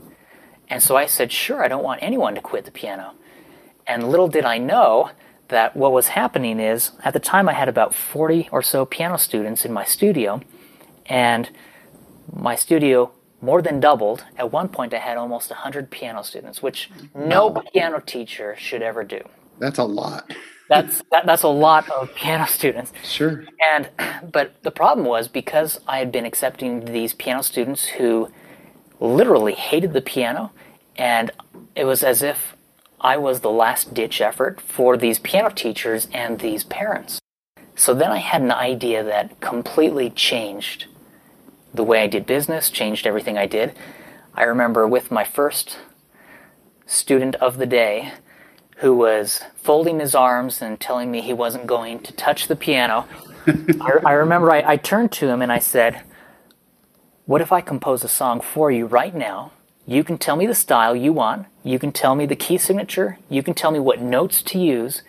[0.67, 3.13] And so I said, Sure, I don't want anyone to quit the piano.
[3.87, 5.11] And little did I know
[5.47, 9.17] that what was happening is, at the time, I had about 40 or so piano
[9.17, 10.41] students in my studio,
[11.05, 11.49] and
[12.33, 14.23] my studio more than doubled.
[14.37, 19.03] At one point, I had almost 100 piano students, which no piano teacher should ever
[19.03, 19.21] do.
[19.59, 20.31] That's a lot.
[20.69, 22.93] That's that, that's a lot of piano students.
[23.03, 23.43] Sure.
[23.73, 23.89] And
[24.31, 28.31] but the problem was because I had been accepting these piano students who
[28.99, 30.51] literally hated the piano,
[30.95, 31.31] and
[31.75, 32.55] it was as if
[33.01, 37.19] I was the last ditch effort for these piano teachers and these parents.
[37.75, 40.85] So then I had an idea that completely changed
[41.73, 43.73] the way I did business, changed everything I did.
[44.33, 45.77] I remember with my first
[46.85, 48.13] student of the day
[48.77, 53.05] who was folding his arms and telling me he wasn't going to touch the piano.
[53.47, 56.01] I, I, remember I, I turned to him and I said,
[57.25, 59.51] What if I compose a song for you right now?
[59.85, 61.47] You can tell me the style you want.
[61.63, 63.17] You can tell me the key signature.
[63.27, 65.01] You can tell me what notes to use.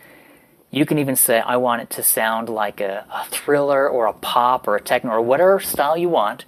[0.71, 4.13] You can even say, I want it to sound like a, a thriller or a
[4.13, 6.45] pop or a techno or whatever style you want.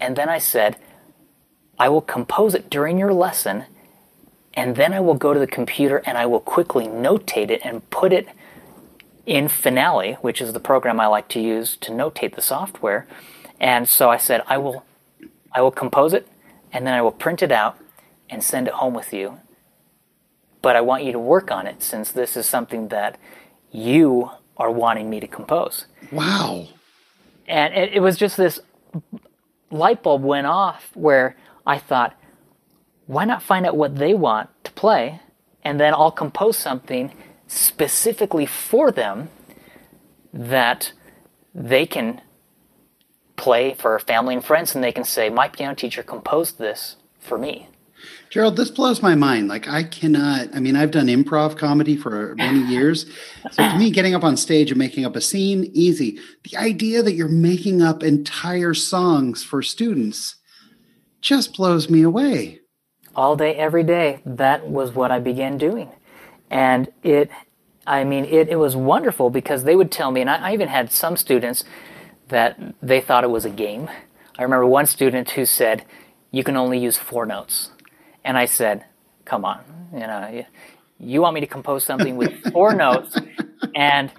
[0.00, 0.76] And then I said,
[1.78, 3.64] I will compose it during your lesson,
[4.54, 7.88] and then I will go to the computer and I will quickly notate it and
[7.90, 8.28] put it
[9.26, 13.06] in Finale, which is the program I like to use to notate the software.
[13.60, 14.84] And so I said, I will,
[15.54, 16.26] I will compose it,
[16.72, 17.78] and then I will print it out
[18.28, 19.38] and send it home with you.
[20.62, 23.18] But I want you to work on it since this is something that
[23.70, 25.86] you are wanting me to compose.
[26.10, 26.68] Wow.
[27.46, 28.60] And it, it was just this
[29.70, 32.18] light bulb went off where I thought,
[33.06, 35.20] why not find out what they want to play
[35.62, 37.12] and then I'll compose something
[37.46, 39.28] specifically for them
[40.32, 40.92] that
[41.54, 42.20] they can
[43.36, 47.38] play for family and friends and they can say, my piano teacher composed this for
[47.38, 47.69] me.
[48.30, 49.48] Jerald, this blows my mind.
[49.48, 53.06] Like, I cannot, I mean, I've done improv comedy for many years.
[53.50, 56.18] So to me, getting up on stage and making up a scene, easy.
[56.44, 60.36] The idea that you're making up entire songs for students
[61.20, 62.60] just blows me away.
[63.16, 64.20] All day, every day.
[64.24, 65.90] That was what I began doing.
[66.50, 67.30] And it,
[67.84, 70.68] I mean, it, it was wonderful because they would tell me, and I, I even
[70.68, 71.64] had some students
[72.28, 73.90] that they thought it was a game.
[74.38, 75.84] I remember one student who said,
[76.30, 77.70] You can only use four notes.
[78.24, 78.84] And I said,
[79.24, 80.44] Come on, you know,
[80.98, 83.16] you want me to compose something with four notes?
[83.74, 84.12] And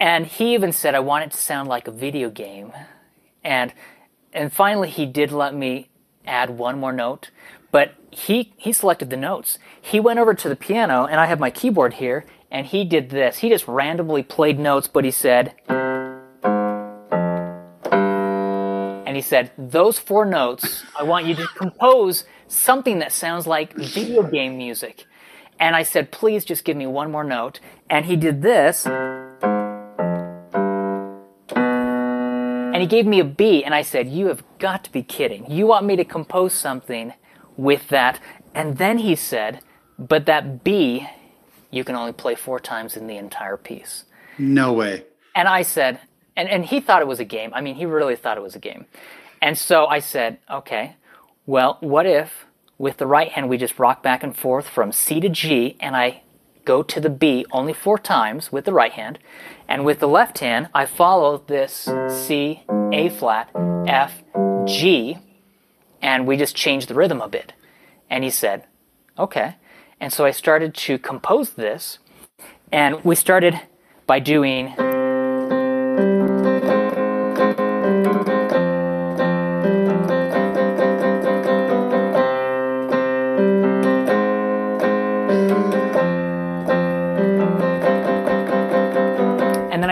[0.00, 2.72] and he even said I want it to sound like a video game.
[3.42, 3.72] And
[4.32, 5.88] and finally he did let me
[6.26, 7.30] add one more note,
[7.72, 9.58] but he he selected the notes.
[9.80, 13.10] He went over to the piano and I have my keyboard here and he did
[13.10, 13.38] this.
[13.38, 15.54] He just randomly played notes, but he said
[19.06, 23.74] and he said, "Those four notes, I want you to compose something that sounds like
[23.76, 25.06] video game music."
[25.60, 28.86] And I said, "Please just give me one more note." And he did this.
[32.78, 35.50] And he gave me a B, and I said, You have got to be kidding.
[35.50, 37.12] You want me to compose something
[37.56, 38.20] with that?
[38.54, 39.62] And then he said,
[39.98, 41.08] But that B,
[41.72, 44.04] you can only play four times in the entire piece.
[44.38, 45.02] No way.
[45.34, 45.98] And I said,
[46.36, 47.50] and, and he thought it was a game.
[47.52, 48.86] I mean, he really thought it was a game.
[49.42, 50.94] And so I said, Okay,
[51.48, 52.44] well, what if
[52.76, 55.96] with the right hand we just rock back and forth from C to G, and
[55.96, 56.20] I
[56.66, 59.18] go to the B only four times with the right hand,
[59.66, 63.50] and with the left hand, I follow this C, A flat,
[63.86, 64.22] F,
[64.66, 65.16] G,
[66.02, 67.54] and we just change the rhythm a bit.
[68.10, 68.66] And he said,
[69.18, 69.56] okay.
[69.98, 71.98] And so I started to compose this,
[72.70, 73.58] and we started
[74.06, 74.74] by doing.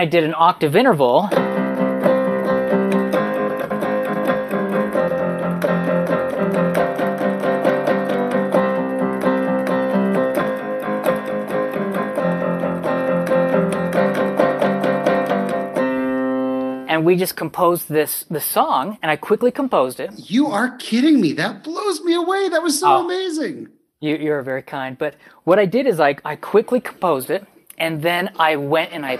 [0.07, 1.29] Did an octave interval.
[16.89, 20.09] and we just composed this the song and i quickly composed it.
[20.15, 21.33] You are kidding me.
[21.33, 22.49] That blows me away.
[22.49, 23.67] That was so oh, amazing.
[23.99, 24.97] You, you're very kind.
[24.97, 27.45] But what i did is I, I quickly composed it
[27.77, 29.19] and then i went and i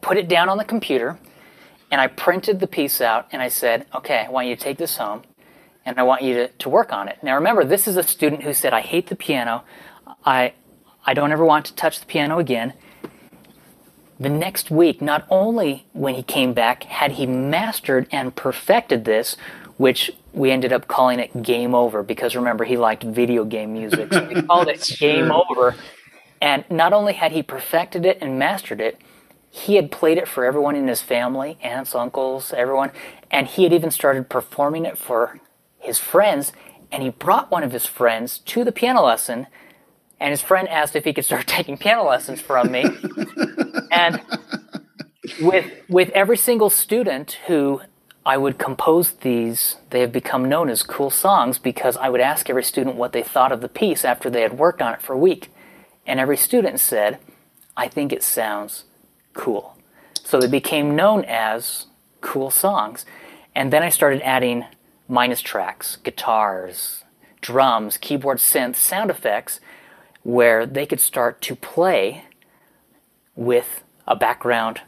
[0.00, 1.18] put it down on the computer,
[1.90, 4.78] and I printed the piece out, and I said, okay, I want you to take
[4.78, 5.22] this home,
[5.84, 7.18] and I want you to, to work on it.
[7.22, 9.64] Now remember, this is a student who said, I hate the piano.
[10.24, 10.52] I,
[11.04, 12.74] I don't ever want to touch the piano again.
[14.18, 19.36] The next week, not only when he came back had he mastered and perfected this,
[19.78, 24.12] which we ended up calling it Game Over because remember, he liked video game music.
[24.12, 25.74] So we called it Game Over.
[26.42, 29.00] And not only had he perfected it and mastered it,
[29.50, 32.92] he had played it for everyone in his family, aunts, uncles, everyone,
[33.30, 35.40] and he had even started performing it for
[35.78, 36.52] his friends.
[36.92, 39.48] And he brought one of his friends to the piano lesson,
[40.20, 42.84] and his friend asked if he could start taking piano lessons from me.
[43.90, 44.22] and
[45.40, 47.80] with with every single student who
[48.24, 52.48] I would compose these, they have become known as cool songs because I would ask
[52.48, 55.14] every student what they thought of the piece after they had worked on it for
[55.14, 55.50] a week.
[56.06, 57.18] And every student said,
[57.76, 58.84] I think it sounds
[59.40, 59.74] cool.
[60.22, 61.86] So they became known as
[62.20, 63.06] cool songs.
[63.54, 64.66] And then I started adding
[65.08, 67.04] minus tracks, guitars,
[67.40, 69.60] drums, keyboard synth, sound effects.
[70.22, 72.24] where they could start to play
[73.34, 74.82] with a background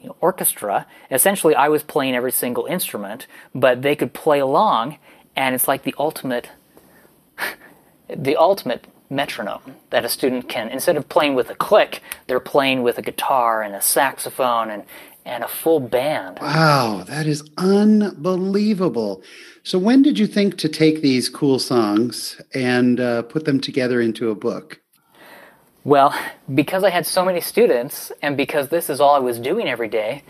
[0.00, 0.86] you know, orchestra.
[1.10, 4.96] Essentially, I was playing every single instrument, but they could play along,
[5.36, 6.48] and it's like the ultimate,
[8.08, 10.68] the ultimate metronome that a student can.
[10.68, 14.84] Instead of playing with a click, they're playing with a guitar and a saxophone and
[15.24, 16.38] and a full band.
[16.40, 19.22] Wow, that is unbelievable.
[19.62, 24.00] So, when did you think to take these cool songs and uh, put them together
[24.00, 24.80] into a book?
[25.84, 26.14] Well,
[26.52, 29.88] because I had so many students and because this is all I was doing every
[29.88, 30.22] day,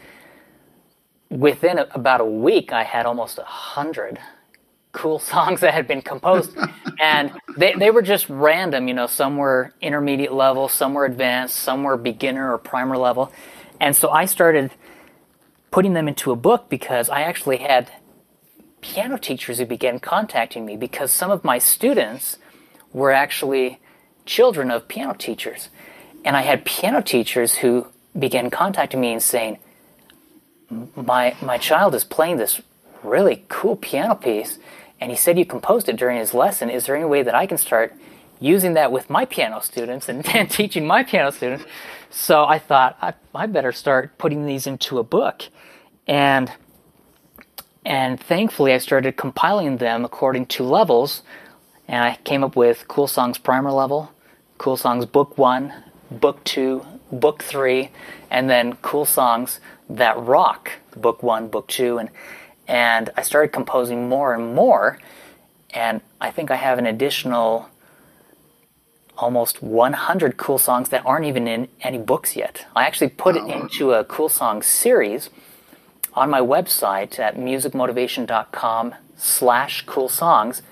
[1.30, 4.18] within a, about a week I had almost a hundred
[4.92, 6.56] cool songs that had been composed.
[7.00, 11.56] and they, they were just random, you know, some were intermediate level, some were advanced,
[11.56, 13.32] some were beginner or primer level.
[13.80, 14.70] And so I started
[15.70, 17.90] putting them into a book because I actually had
[18.80, 22.38] piano teachers who began contacting me because some of my students
[22.92, 23.80] were actually
[24.26, 25.70] children of piano teachers.
[26.24, 29.58] And I had piano teachers who began contacting me and saying,
[30.94, 32.60] my, my child is playing this
[33.02, 34.58] really cool piano piece,
[35.02, 36.70] and he said you composed it during his lesson.
[36.70, 37.92] Is there any way that I can start
[38.38, 41.64] using that with my piano students and, and teaching my piano students?
[42.08, 45.48] So I thought, I, I better start putting these into a book.
[46.06, 46.52] And
[47.84, 51.22] and thankfully, I started compiling them according to levels
[51.88, 54.12] and I came up with Cool Songs Primer Level,
[54.56, 55.72] Cool Songs Book 1,
[56.12, 57.90] Book 2, Book 3,
[58.30, 59.58] and then Cool Songs
[59.90, 61.98] That Rock, Book 1, Book 2.
[61.98, 62.10] And,
[62.68, 64.98] and I started composing more and more,
[65.70, 67.68] and I think I have an additional
[69.18, 72.66] almost 100 cool songs that aren't even in any books yet.
[72.74, 75.30] I actually put it into a cool songs series
[76.14, 80.62] on my website at musicmotivation.com slash cool songs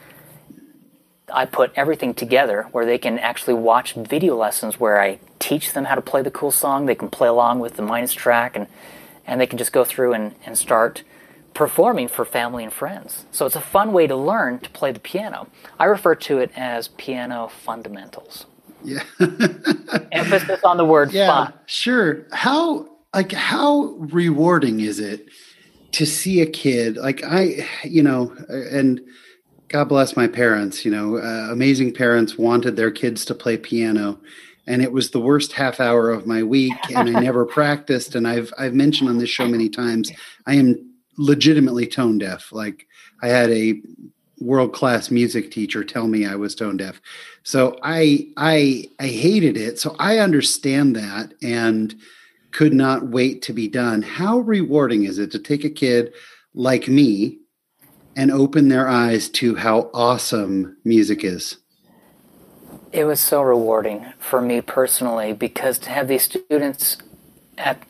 [1.33, 5.85] I put everything together where they can actually watch video lessons where I teach them
[5.85, 6.87] how to play the cool song.
[6.87, 8.67] They can play along with the minus track and,
[9.27, 11.03] and they can just go through and, and start
[11.55, 13.27] performing for family and friends.
[13.33, 15.49] So it's a fun way to learn to play the piano.
[15.79, 18.47] I refer to it as piano fundamentals.
[18.83, 19.03] Yeah.
[20.13, 21.55] Emphasis on the word yeah, fun.
[21.67, 22.27] Sure.
[22.33, 25.29] How like how rewarding is it
[25.93, 29.01] to see a kid like I you know and
[29.71, 30.85] God bless my parents.
[30.85, 34.19] You know, uh, amazing parents wanted their kids to play piano,
[34.67, 36.75] and it was the worst half hour of my week.
[36.95, 38.15] And I never practiced.
[38.15, 40.11] And I've I've mentioned on this show many times,
[40.47, 40.90] I am
[41.21, 42.51] legitimately tone deaf.
[42.51, 42.87] Like
[43.23, 43.81] I had a
[44.41, 47.01] world class music teacher tell me I was tone deaf.
[47.43, 49.79] So I I I hated it.
[49.79, 51.95] So I understand that and
[52.53, 54.03] could not wait to be done.
[54.03, 56.13] How rewarding is it to take a kid
[56.55, 57.39] like me
[58.17, 61.59] and open their eyes to how awesome music is?
[62.93, 66.97] It was so rewarding for me personally because to have these students
[67.57, 67.81] at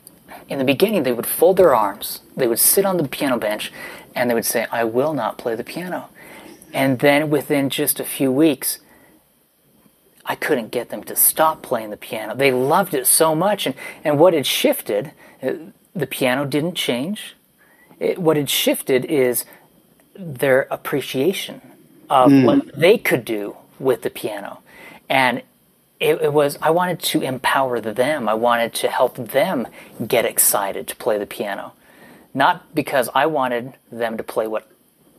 [0.51, 3.71] in the beginning they would fold their arms, they would sit on the piano bench
[4.13, 6.09] and they would say, "I will not play the piano."
[6.73, 8.79] And then within just a few weeks,
[10.25, 12.35] I couldn't get them to stop playing the piano.
[12.35, 15.53] They loved it so much and and what had shifted, uh,
[15.95, 17.37] the piano didn't change.
[17.99, 19.45] It, what had shifted is
[20.15, 21.61] their appreciation
[22.09, 22.45] of mm.
[22.45, 24.59] what they could do with the piano.
[25.07, 25.43] And
[26.01, 28.27] it, it, was, I wanted to empower them.
[28.27, 29.67] I wanted to help them
[30.05, 31.73] get excited to play the piano.
[32.33, 34.67] Not because I wanted them to play what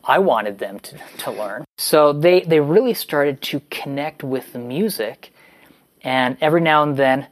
[0.03, 1.63] I wanted them to, to learn.
[1.77, 5.33] So they, they really started to connect with the music.
[6.01, 7.27] And every now and then,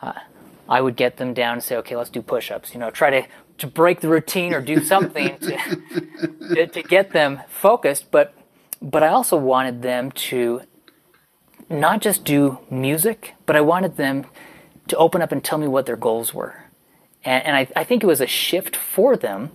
[0.00, 0.12] uh,
[0.68, 2.72] I would get them down and say, okay, let's do push ups.
[2.72, 3.26] You know, try to
[3.56, 5.56] to break the routine or do something to,
[6.54, 8.10] to, to get them focused.
[8.10, 8.34] But
[8.80, 10.62] but I also wanted them to
[11.68, 14.26] not just do music, but I wanted them
[14.88, 16.64] to open up and tell me what their goals were.
[17.24, 19.50] And, and I, I, think it was a shift for them.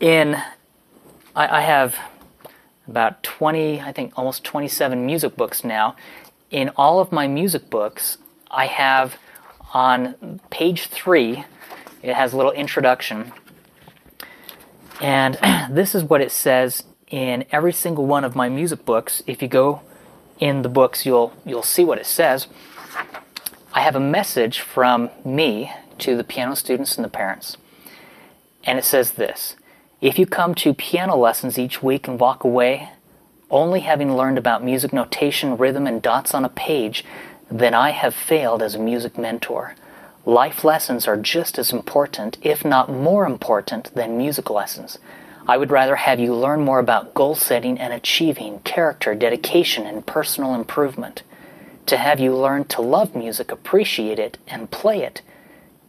[0.00, 0.34] In
[1.34, 1.96] I, I have
[2.86, 5.96] about 20, I think almost 27 music books now.
[6.50, 8.18] In all of my music books,
[8.50, 9.16] I have
[9.72, 11.44] on page three
[12.02, 13.32] it has a little introduction.
[15.00, 15.38] And
[15.70, 19.22] this is what it says in every single one of my music books.
[19.26, 19.82] If you go
[20.40, 22.48] in the books, you'll you'll see what it says.
[23.72, 27.56] I have a message from me to the piano students and the parents.
[28.64, 29.54] And it says this
[30.00, 32.90] If you come to piano lessons each week and walk away
[33.50, 37.04] only having learned about music notation, rhythm, and dots on a page,
[37.50, 39.74] then I have failed as a music mentor.
[40.24, 44.98] Life lessons are just as important, if not more important, than music lessons.
[45.50, 50.06] I would rather have you learn more about goal setting and achieving, character, dedication, and
[50.06, 51.24] personal improvement.
[51.86, 55.22] to have you learn to love music, appreciate it, and play it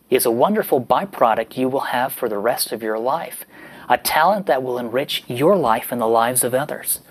[0.09, 3.45] is a wonderful byproduct you will have for the rest of your life,
[3.87, 7.01] a talent that will enrich your life and the lives of others.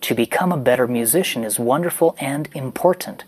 [0.00, 3.24] To become a better musician is wonderful and important,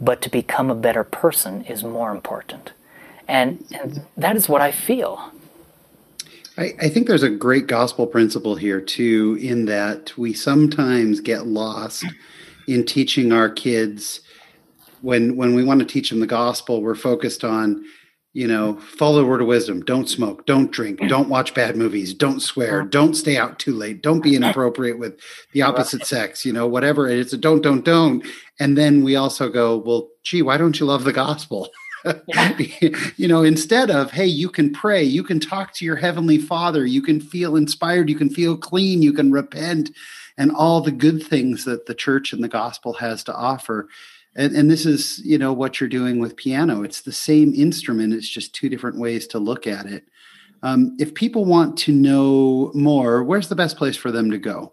[0.00, 2.70] but to become a better person is more important.
[3.26, 5.32] And, and that is what I feel.
[6.58, 11.46] I, I, think there's a great gospel principle here, too, in that we sometimes get
[11.46, 12.04] lost
[12.66, 14.20] in teaching our kids.
[15.02, 17.84] When, when we want to teach them the gospel, we're focused on
[18.36, 19.82] you know, follow the word of wisdom.
[19.82, 20.44] Don't smoke.
[20.44, 21.00] Don't drink.
[21.08, 22.12] Don't watch bad movies.
[22.12, 22.82] Don't swear.
[22.82, 24.02] Don't stay out too late.
[24.02, 25.18] Don't be inappropriate with
[25.52, 26.44] the opposite sex.
[26.44, 27.32] You know, whatever it is.
[27.32, 28.22] A don't, don't, don't.
[28.60, 31.70] And then we also go, well, gee, why don't you love the gospel?
[33.16, 36.86] you know, instead of, hey, you can pray, you can talk to your heavenly Father,
[36.86, 39.90] you can feel inspired, you can feel clean, you can repent,
[40.38, 43.88] and all the good things that the church and the gospel has to offer.
[44.34, 46.82] And, and this is you know what you're doing with piano.
[46.82, 50.04] It's the same instrument it's just two different ways to look at it.
[50.62, 54.72] Um, if people want to know more where's the best place for them to go?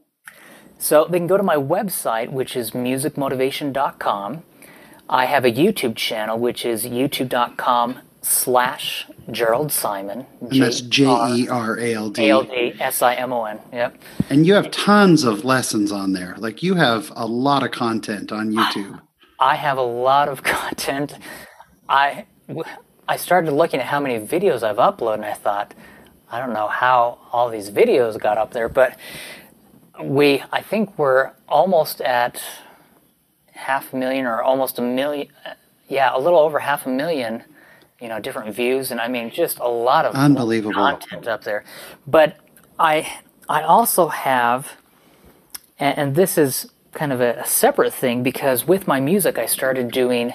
[0.77, 4.43] So they can go to my website which is musicmotivation.com
[5.13, 10.25] i have a youtube channel which is youtube.com slash Jerald Simon.
[10.41, 12.23] And that's J E R A L D.
[12.23, 13.59] A L D S I M O N.
[13.71, 14.01] Yep.
[14.29, 16.35] And you have tons of lessons on there.
[16.37, 19.01] Like you have a lot of content on YouTube.
[19.39, 21.13] I have a lot of content.
[21.87, 22.25] I
[23.07, 25.73] I started looking at how many videos I've uploaded, and I thought,
[26.31, 28.97] I don't know how all these videos got up there, but
[30.01, 32.41] we I think we're almost at
[33.63, 35.27] half a million or almost a million.
[35.87, 37.43] Yeah, a little over half a million.
[37.99, 41.63] You know, different views, and I mean, just a lot of unbelievable content up there.
[42.05, 42.37] But
[42.77, 44.73] I I also have,
[45.79, 49.45] and, and this is kind of a, a separate thing because with my music, I
[49.45, 50.33] started doing,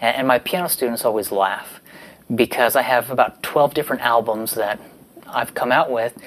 [0.00, 1.80] and, and my piano students always laugh
[2.34, 4.80] because I have about 12 different albums that
[5.26, 6.18] I've come out with,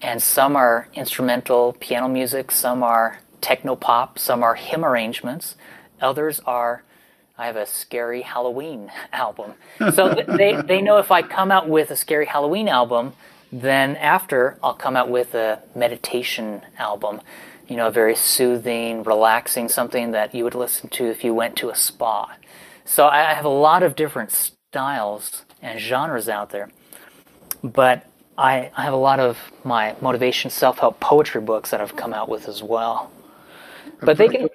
[0.00, 5.56] and some are instrumental piano music, some are techno pop, some are hymn arrangements,
[6.00, 6.82] others are.
[7.36, 9.54] I have a scary Halloween album.
[9.78, 13.12] So they, they know if I come out with a scary Halloween album,
[13.50, 17.20] then after I'll come out with a meditation album
[17.68, 21.56] you know, a very soothing, relaxing, something that you would listen to if you went
[21.56, 22.36] to a spa.
[22.84, 26.68] So I have a lot of different styles and genres out there,
[27.62, 32.12] but I, I have a lot of my motivation self-help poetry books that I've come
[32.12, 33.10] out with as well.
[34.02, 34.48] But they can,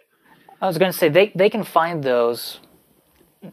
[0.61, 2.59] I was going to say, they, they can find those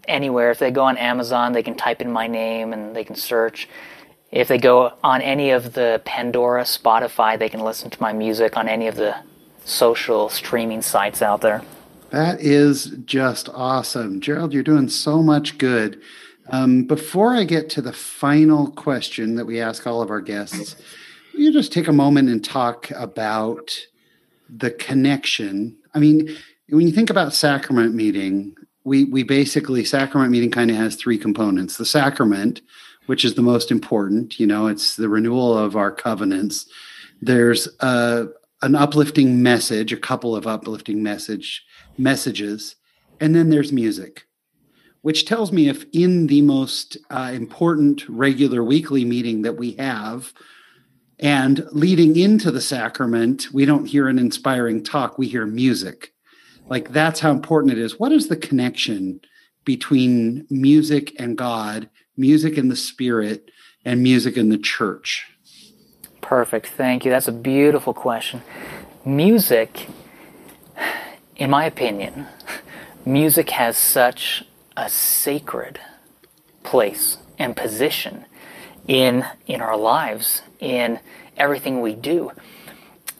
[0.08, 0.50] anywhere.
[0.50, 3.68] If they go on Amazon, they can type in my name and they can search.
[4.30, 8.56] If they go on any of the Pandora, Spotify, they can listen to my music
[8.56, 9.16] on any of the
[9.64, 11.62] social streaming sites out there.
[12.10, 14.20] That is just awesome.
[14.20, 16.00] Jerald, you're doing so much good.
[16.48, 20.76] Um, before I get to the final question that we ask all of our guests,
[21.32, 23.70] you just take a moment and talk about
[24.48, 25.76] the connection.
[25.94, 26.36] I mean,
[26.68, 31.18] when you think about sacrament meeting, we we basically sacrament meeting kind of has three
[31.18, 31.76] components.
[31.76, 32.60] The sacrament,
[33.06, 36.66] which is the most important, you know, it's the renewal of our covenants.
[37.22, 38.26] There's a,
[38.62, 41.64] an uplifting message, a couple of uplifting message
[41.96, 42.76] messages,
[43.20, 44.26] and then there's music,
[45.02, 50.32] which tells me if in the most uh, important regular weekly meeting that we have,
[51.18, 56.12] and leading into the sacrament, we don't hear an inspiring talk, we hear music.
[56.66, 57.98] Like that's how important it is.
[57.98, 59.20] What is the connection
[59.64, 63.50] between music and God, music and the Spirit,
[63.84, 65.26] and music and the church?
[66.20, 66.68] Perfect.
[66.68, 67.10] Thank you.
[67.10, 68.42] That's a beautiful question.
[69.04, 69.88] Music,
[71.36, 72.26] in my opinion,
[73.04, 74.44] music has such
[74.76, 75.78] a sacred
[76.62, 78.24] place and position
[78.86, 81.00] in in our lives, in
[81.36, 82.32] everything we do.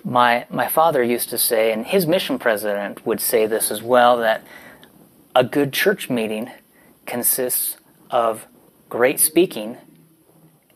[0.04, 4.18] My my father used to say, and his mission president would say this as well,
[4.18, 4.44] that
[5.34, 6.50] a good church meeting
[7.06, 7.76] consists
[8.10, 8.46] of
[8.88, 9.76] great speaking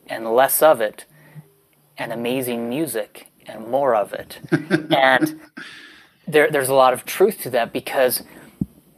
[0.09, 1.05] and less of it
[1.97, 4.39] and amazing music and more of it.
[4.93, 5.41] and
[6.27, 8.23] there, there's a lot of truth to that because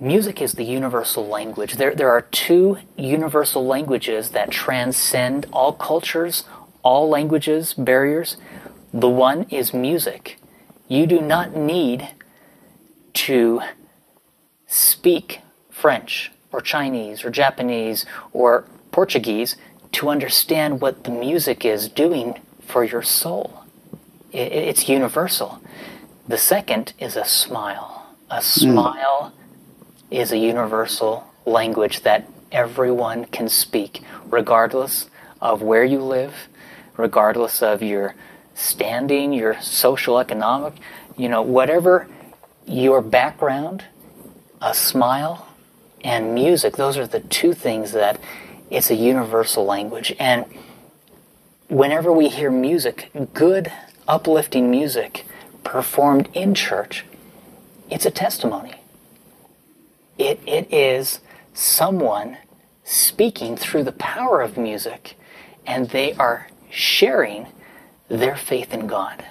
[0.01, 1.75] music is the universal language.
[1.75, 6.45] There, there are two universal languages that transcend all cultures,
[6.83, 8.37] all languages, barriers.
[8.93, 10.39] The one is music.
[10.89, 12.09] You do not need
[13.13, 13.61] to
[14.67, 15.41] speak
[15.71, 19.57] French or Chinese or Japanese or Portuguese
[19.93, 23.65] to understand what the music is doing for your soul.
[24.33, 25.61] It's universal.
[26.27, 28.17] The second is a smile.
[28.31, 28.43] A hmm.
[28.43, 29.33] smile.
[30.11, 35.09] Is a universal language that everyone can speak, regardless
[35.41, 36.49] of where you live,
[36.97, 38.15] regardless of your
[38.55, 40.75] standing, your social, economic,
[41.17, 42.09] you know, whatever
[42.67, 43.85] your background,
[44.61, 45.49] a smile,
[46.03, 48.21] and music, those are the two things that
[48.71, 50.15] it's a universal language.
[50.19, 50.45] And
[51.69, 53.73] whenever we hear music, good,
[54.07, 55.25] uplifting music
[55.65, 57.05] performed in church,
[57.91, 58.80] it's a testimony.
[60.21, 61.21] It, it is
[61.55, 62.37] someone
[62.85, 65.17] speaking through the power of music,
[65.67, 67.47] and they are sharing
[68.09, 69.25] their faith in God.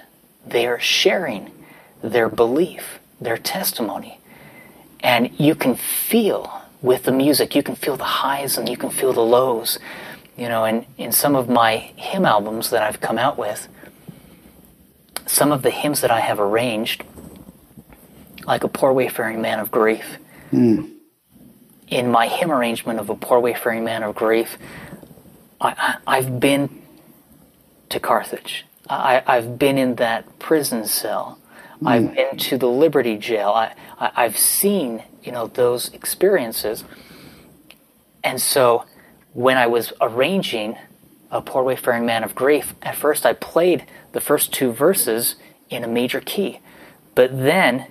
[0.43, 1.51] They are sharing
[2.01, 4.19] their belief, their testimony.
[5.01, 8.89] And you can feel with the music, you can feel the highs and you can
[8.89, 9.77] feel the lows.
[10.35, 13.67] You know, and in some of my hymn albums that I've come out with,
[15.27, 17.03] some of the hymns that I have arranged,
[18.45, 20.17] like a poor wayfaring man of grief,
[20.51, 20.89] mm.
[21.87, 24.57] in my hymn arrangement of a poor wayfaring man of grief,
[25.61, 26.81] I, have been
[27.89, 28.65] to Carthage.
[28.89, 31.39] I, have been in that prison cell.
[31.81, 31.87] Mm.
[31.87, 33.49] I've been to the Liberty Jail.
[33.49, 36.83] I, I, I've seen, you know, those experiences.
[38.23, 38.85] And so
[39.33, 40.77] when I was arranging
[41.31, 45.35] a poor wayfaring man of grief, at first I played the first two verses
[45.69, 46.59] in a major key.
[47.15, 47.87] But then,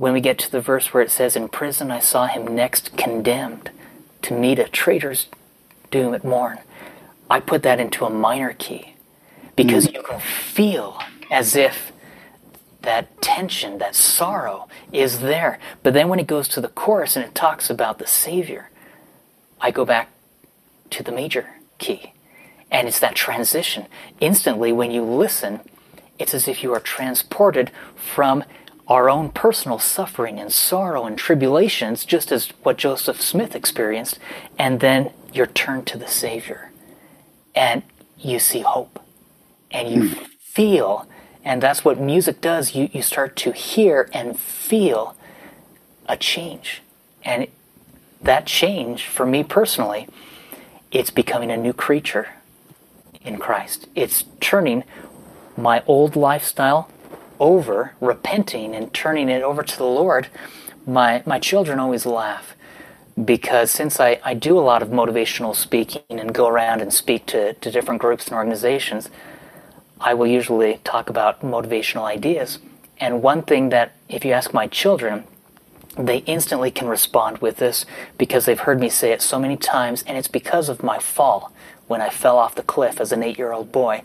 [0.00, 2.96] when we get to the verse where it says, In prison I saw him next
[2.96, 3.68] condemned
[4.22, 5.26] to meet a traitor's
[5.90, 6.58] doom at morn,
[7.28, 8.94] I put that into a minor key
[9.56, 9.92] because mm.
[9.92, 10.98] you can feel
[11.30, 11.92] as if
[12.80, 15.58] that tension, that sorrow is there.
[15.82, 18.70] But then when it goes to the chorus and it talks about the Savior,
[19.60, 20.08] I go back
[20.88, 21.46] to the major
[21.76, 22.14] key.
[22.70, 23.84] And it's that transition.
[24.18, 25.60] Instantly, when you listen,
[26.18, 28.44] it's as if you are transported from
[28.90, 34.18] our own personal suffering and sorrow and tribulations, just as what Joseph Smith experienced,
[34.58, 36.72] and then you're turned to the Savior.
[37.54, 37.84] And
[38.18, 39.00] you see hope.
[39.70, 40.26] And you mm.
[40.40, 41.06] feel,
[41.44, 45.16] and that's what music does, you, you start to hear and feel
[46.08, 46.82] a change.
[47.24, 47.46] And
[48.20, 50.08] that change, for me personally,
[50.90, 52.30] it's becoming a new creature
[53.22, 53.86] in Christ.
[53.94, 54.82] It's turning
[55.56, 56.90] my old lifestyle
[57.40, 60.28] over, repenting and turning it over to the Lord.
[60.86, 62.54] My, my children always laugh
[63.24, 67.26] because since I, I do a lot of motivational speaking and go around and speak
[67.26, 69.10] to, to different groups and organizations,
[70.00, 72.58] I will usually talk about motivational ideas.
[72.98, 75.24] And one thing that, if you ask my children,
[75.98, 77.84] they instantly can respond with this
[78.16, 81.52] because they've heard me say it so many times, and it's because of my fall
[81.88, 84.02] when I fell off the cliff as an eight year old boy.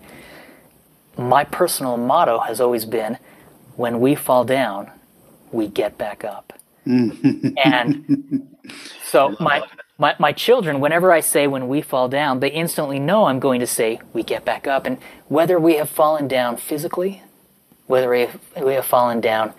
[1.18, 3.18] My personal motto has always been
[3.76, 4.92] when we fall down,
[5.52, 6.54] we get back up.
[6.86, 8.48] and
[9.04, 9.64] so my,
[9.98, 13.60] my, my children, whenever I say when we fall down, they instantly know I'm going
[13.60, 14.86] to say we get back up.
[14.86, 14.98] And
[15.28, 17.24] whether we have fallen down physically,
[17.88, 19.54] whether we have, we have fallen down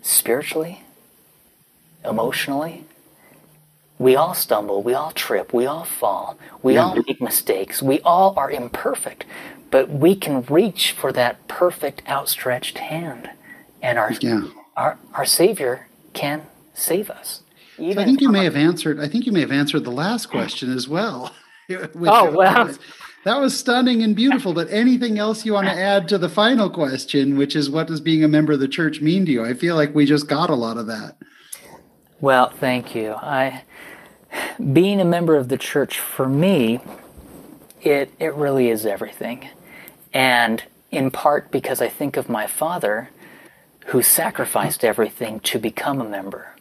[0.00, 0.82] spiritually,
[2.04, 2.84] emotionally,
[3.98, 6.84] we all stumble, we all trip, we all fall, we yeah.
[6.84, 9.24] all make mistakes, we all are imperfect,
[9.72, 13.30] but we can reach for that perfect outstretched hand,
[13.80, 14.42] and our yeah.
[14.76, 17.42] our, our Savior can save us.
[17.78, 19.00] So I think you may have answered.
[19.00, 21.34] I think you may have answered the last question as well.
[21.70, 22.72] oh well,
[23.24, 24.52] that was stunning and beautiful.
[24.52, 28.00] But anything else you want to add to the final question, which is what does
[28.00, 29.44] being a member of the church mean to you?
[29.44, 31.16] I feel like we just got a lot of that.
[32.20, 33.14] Well, thank you.
[33.14, 33.62] I
[34.72, 36.80] being a member of the church for me,
[37.82, 39.48] it, it really is everything.
[40.12, 43.10] And in part because I think of my father
[43.86, 46.54] who sacrificed everything to become a member.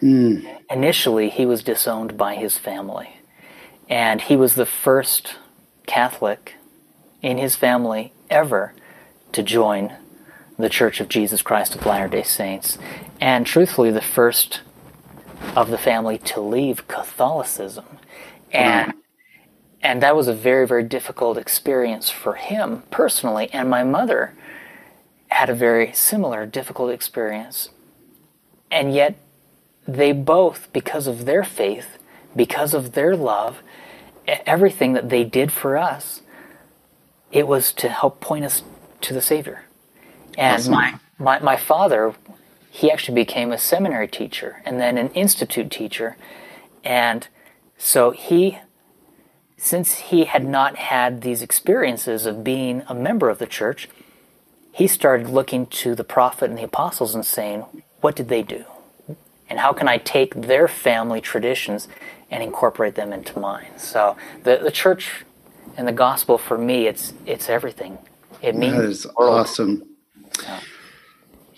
[0.00, 0.60] Mm.
[0.70, 3.16] Initially, he was disowned by his family.
[3.88, 5.36] And he was the first
[5.86, 6.54] Catholic
[7.22, 8.74] in his family ever
[9.32, 9.94] to join
[10.58, 12.78] the Church of Jesus Christ of Latter day Saints.
[13.20, 14.60] And truthfully, the first
[15.56, 17.84] of the family to leave Catholicism.
[18.52, 18.94] And
[19.88, 24.32] and that was a very very difficult experience for him personally and my mother
[25.28, 27.70] had a very similar difficult experience.
[28.70, 29.16] And yet
[29.86, 31.98] they both because of their faith,
[32.34, 33.62] because of their love,
[34.26, 36.22] everything that they did for us,
[37.30, 38.62] it was to help point us
[39.02, 39.64] to the Savior.
[40.36, 40.72] And awesome.
[40.72, 42.14] my, my, my father
[42.70, 46.16] he actually became a seminary teacher and then an institute teacher.
[46.84, 47.26] And
[47.76, 48.58] so he,
[49.58, 53.88] since he had not had these experiences of being a member of the church,
[54.72, 57.64] he started looking to the prophet and the apostles and saying,
[58.00, 58.64] What did they do?
[59.48, 61.88] and how can I take their family traditions
[62.30, 63.78] and incorporate them into mine?
[63.78, 65.24] So the, the church
[65.76, 67.98] and the gospel for me, it's it's everything.
[68.42, 69.84] It means that is awesome.
[70.42, 70.60] Yeah.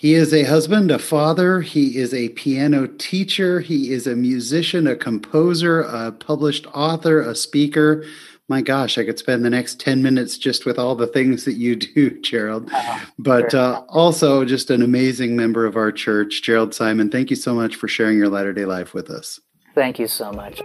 [0.01, 1.61] He is a husband, a father.
[1.61, 3.59] He is a piano teacher.
[3.59, 8.03] He is a musician, a composer, a published author, a speaker.
[8.49, 11.53] My gosh, I could spend the next 10 minutes just with all the things that
[11.53, 12.67] you do, Jerald.
[12.73, 17.11] Uh, but uh, also just an amazing member of our church, Jerald Simon.
[17.11, 19.39] Thank you so much for sharing your latter day life with us.
[19.75, 20.59] Thank you so much.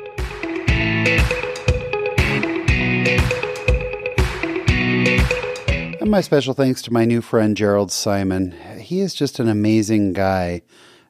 [6.07, 8.55] And my special thanks to my new friend, Jerald Simon.
[8.79, 10.63] He is just an amazing guy.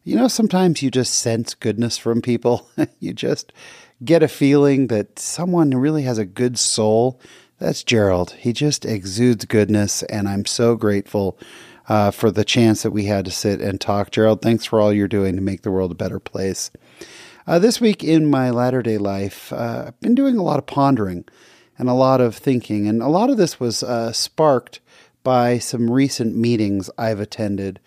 [0.04, 2.70] You know, sometimes you just sense goodness from people.
[2.98, 3.52] you just
[4.02, 7.20] get a feeling that someone really has a good soul.
[7.58, 8.30] That's Jerald.
[8.38, 11.38] He just exudes goodness, and I'm so grateful
[11.90, 14.10] uh, for the chance that we had to sit and talk.
[14.10, 16.70] Jerald, thanks for all you're doing to make the world a better place.
[17.46, 20.64] Uh, this week in my latter day life, uh, I've been doing a lot of
[20.64, 21.26] pondering
[21.78, 24.80] and a lot of thinking, and a lot of this was uh, sparked
[25.26, 27.80] by some recent meetings I've attended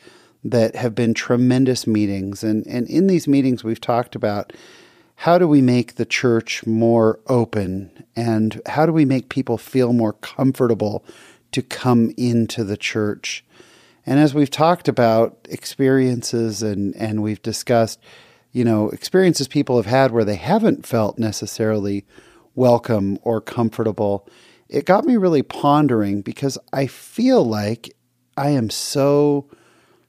[0.44, 2.44] that have been tremendous meetings.
[2.44, 4.52] And, and in these meetings, we've talked about
[5.16, 9.94] how do we make the church more open and how do we make people feel
[9.94, 11.06] more comfortable
[11.54, 13.46] to come into the church.
[14.06, 18.02] And as we've talked about experiences and, and we've discussed,
[18.52, 22.06] you know, experiences people have had where they haven't felt necessarily
[22.54, 24.28] welcome or comfortable
[24.70, 27.96] it got me really pondering because I feel like
[28.38, 29.50] I am so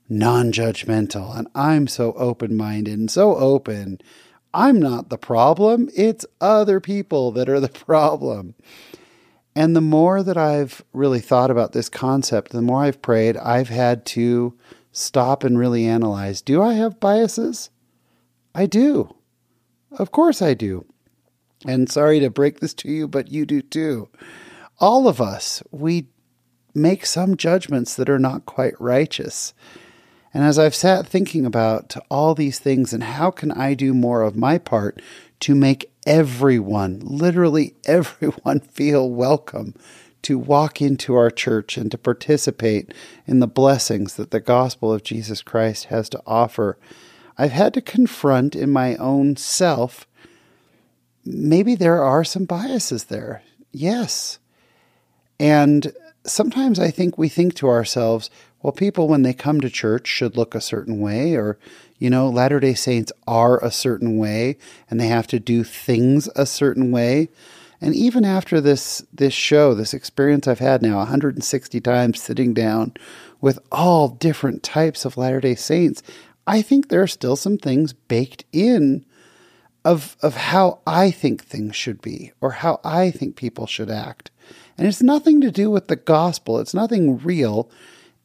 [0.08, 4.00] non judgmental and I'm so open minded and so open.
[4.52, 8.54] I'm not the problem, it's other people that are the problem.
[9.56, 13.68] And the more that I've really thought about this concept, the more I've prayed, I've
[13.68, 14.56] had to
[14.92, 17.70] stop and really analyze do I have biases?
[18.54, 19.14] I do.
[19.92, 20.84] Of course I do.
[21.66, 24.08] And sorry to break this to you, but you do too
[24.80, 26.06] all of us, we
[26.74, 29.52] make some judgments that are not quite righteous.
[30.32, 34.22] And as I've sat thinking about all these things and how can I do more
[34.22, 35.02] of my part
[35.40, 39.74] to make everyone, literally everyone, feel welcome
[40.22, 42.92] to walk into our church and to participate
[43.26, 46.78] in the blessings that the gospel of Jesus Christ has to offer,
[47.38, 50.06] I've had to confront in my own self
[51.24, 53.42] maybe there are some biases there.
[53.72, 54.38] Yes.
[55.40, 58.28] And sometimes I think we think to ourselves,
[58.62, 61.58] well, people, when they come to church, should look a certain way, or,
[61.98, 64.58] you know, Latter day Saints are a certain way,
[64.90, 67.30] and they have to do things a certain way.
[67.80, 72.92] And even after this this show, this experience I've had now 160 times sitting down
[73.40, 76.02] with all different types of Latter day Saints,
[76.46, 79.06] I think there are still some things baked in
[79.86, 84.30] of of how I think things should be or how I think people should act.
[84.80, 87.70] And it's nothing to do with the gospel, it's nothing real.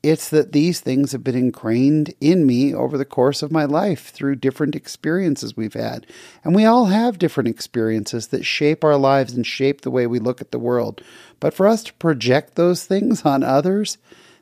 [0.02, 4.12] It's that these things have been ingrained in me over the course of my life
[4.12, 6.08] through different experiences we've had.
[6.46, 10.18] And we all have different experiences that shape our lives and shape the way we
[10.18, 11.02] look at the world.
[11.42, 13.98] But for us to project those things on others,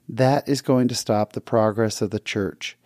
[0.08, 2.78] that is going to stop the progress of the church.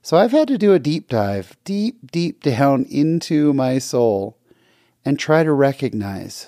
[0.00, 4.38] So I've had to do a deep dive, deep, deep down into my soul
[5.04, 6.46] and try to recognize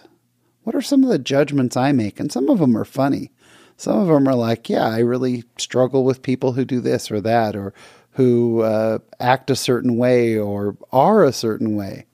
[0.65, 2.21] what are some of the judgments I make?
[2.21, 3.31] And some of them are funny.
[3.77, 7.21] Some of them are like, yeah, I really struggle with people who do this or
[7.21, 7.75] that, or
[8.13, 12.07] who uh, act a certain way or are a certain way.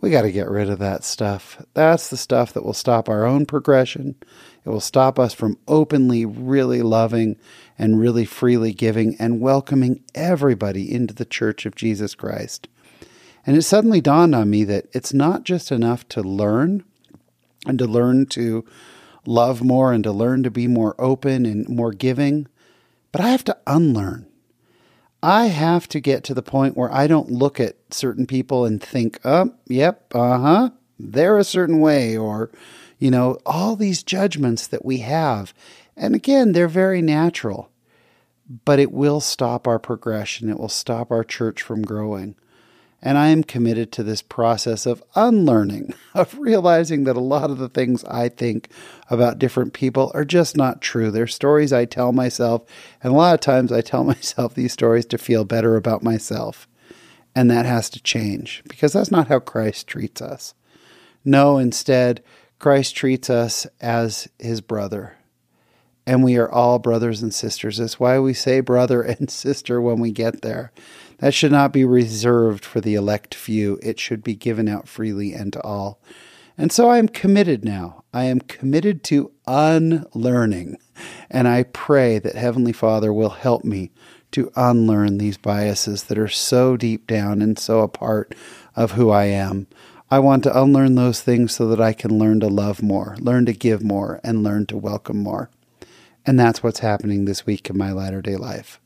[0.00, 1.62] We got to get rid of that stuff.
[1.74, 4.16] That's the stuff that will stop our own progression.
[4.64, 7.36] It will stop us from openly, really loving
[7.78, 12.66] and really freely giving and welcoming everybody into the church of Jesus Christ.
[13.46, 16.84] And it suddenly dawned on me that it's not just enough to learn
[17.66, 18.64] and to learn to
[19.26, 22.46] love more and to learn to be more open and more giving.
[23.12, 24.26] But I have to unlearn.
[25.22, 28.82] I have to get to the point where I don't look at certain people and
[28.82, 32.50] think, oh, yep, uh huh, they're a certain way, or,
[32.98, 35.52] you know, all these judgments that we have.
[35.96, 37.70] And again, they're very natural,
[38.64, 40.48] but it will stop our progression.
[40.48, 42.34] It will stop our church from growing.
[43.02, 47.58] And I am committed to this process of unlearning, of realizing that a lot of
[47.58, 48.68] the things I think
[49.08, 51.10] about different people are just not true.
[51.10, 52.62] They're stories I tell myself.
[53.02, 56.68] And a lot of times I tell myself these stories to feel better about myself.
[57.34, 60.52] And that has to change because that's not how Christ treats us.
[61.24, 62.22] No, instead,
[62.58, 65.16] Christ treats us as his brother.
[66.06, 67.76] and we are all brothers and sisters.
[67.76, 70.72] That's why we say brother and sister when we get there.
[71.20, 75.32] That should not be reserved for the elect few, it should be given out freely
[75.32, 76.00] and to all.
[76.56, 78.04] And so I am committed now.
[78.12, 80.78] I am committed to unlearning.
[81.30, 83.90] And I pray that Heavenly Father will help me
[84.32, 88.34] to unlearn these biases that are so deep down and so a part
[88.76, 89.66] of who I am.
[90.10, 93.46] I want to unlearn those things so that I can learn to love more, learn
[93.46, 95.50] to give more, and learn to welcome more.
[96.26, 98.79] And that's what's happening this week in my latter day life.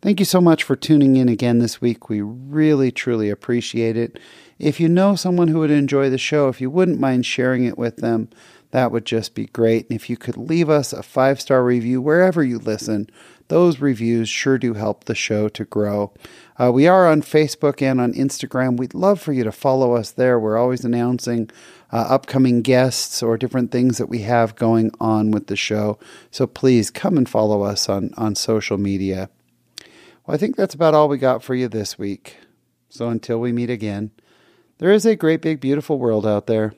[0.00, 2.08] Thank you so much for tuning in again this week.
[2.08, 4.16] We really, truly appreciate it.
[4.56, 7.76] If you know someone who would enjoy the show, if you wouldn't mind sharing it
[7.76, 8.28] with them,
[8.70, 9.90] that would just be great.
[9.90, 13.10] And if you could leave us a five star review wherever you listen,
[13.48, 16.12] those reviews sure do help the show to grow.
[16.60, 18.76] Uh, we are on Facebook and on Instagram.
[18.76, 20.38] We'd love for you to follow us there.
[20.38, 21.50] We're always announcing
[21.90, 25.98] uh, upcoming guests or different things that we have going on with the show.
[26.30, 29.28] So please come and follow us on, on social media.
[30.28, 32.36] Well, I think that's about all we got for you this week.
[32.90, 34.10] So until we meet again,
[34.76, 36.74] there is a great, big, beautiful world out there.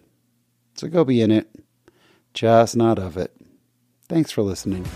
[0.77, 1.49] So go be in it,
[2.33, 3.35] just not of it.
[4.09, 4.87] Thanks for listening.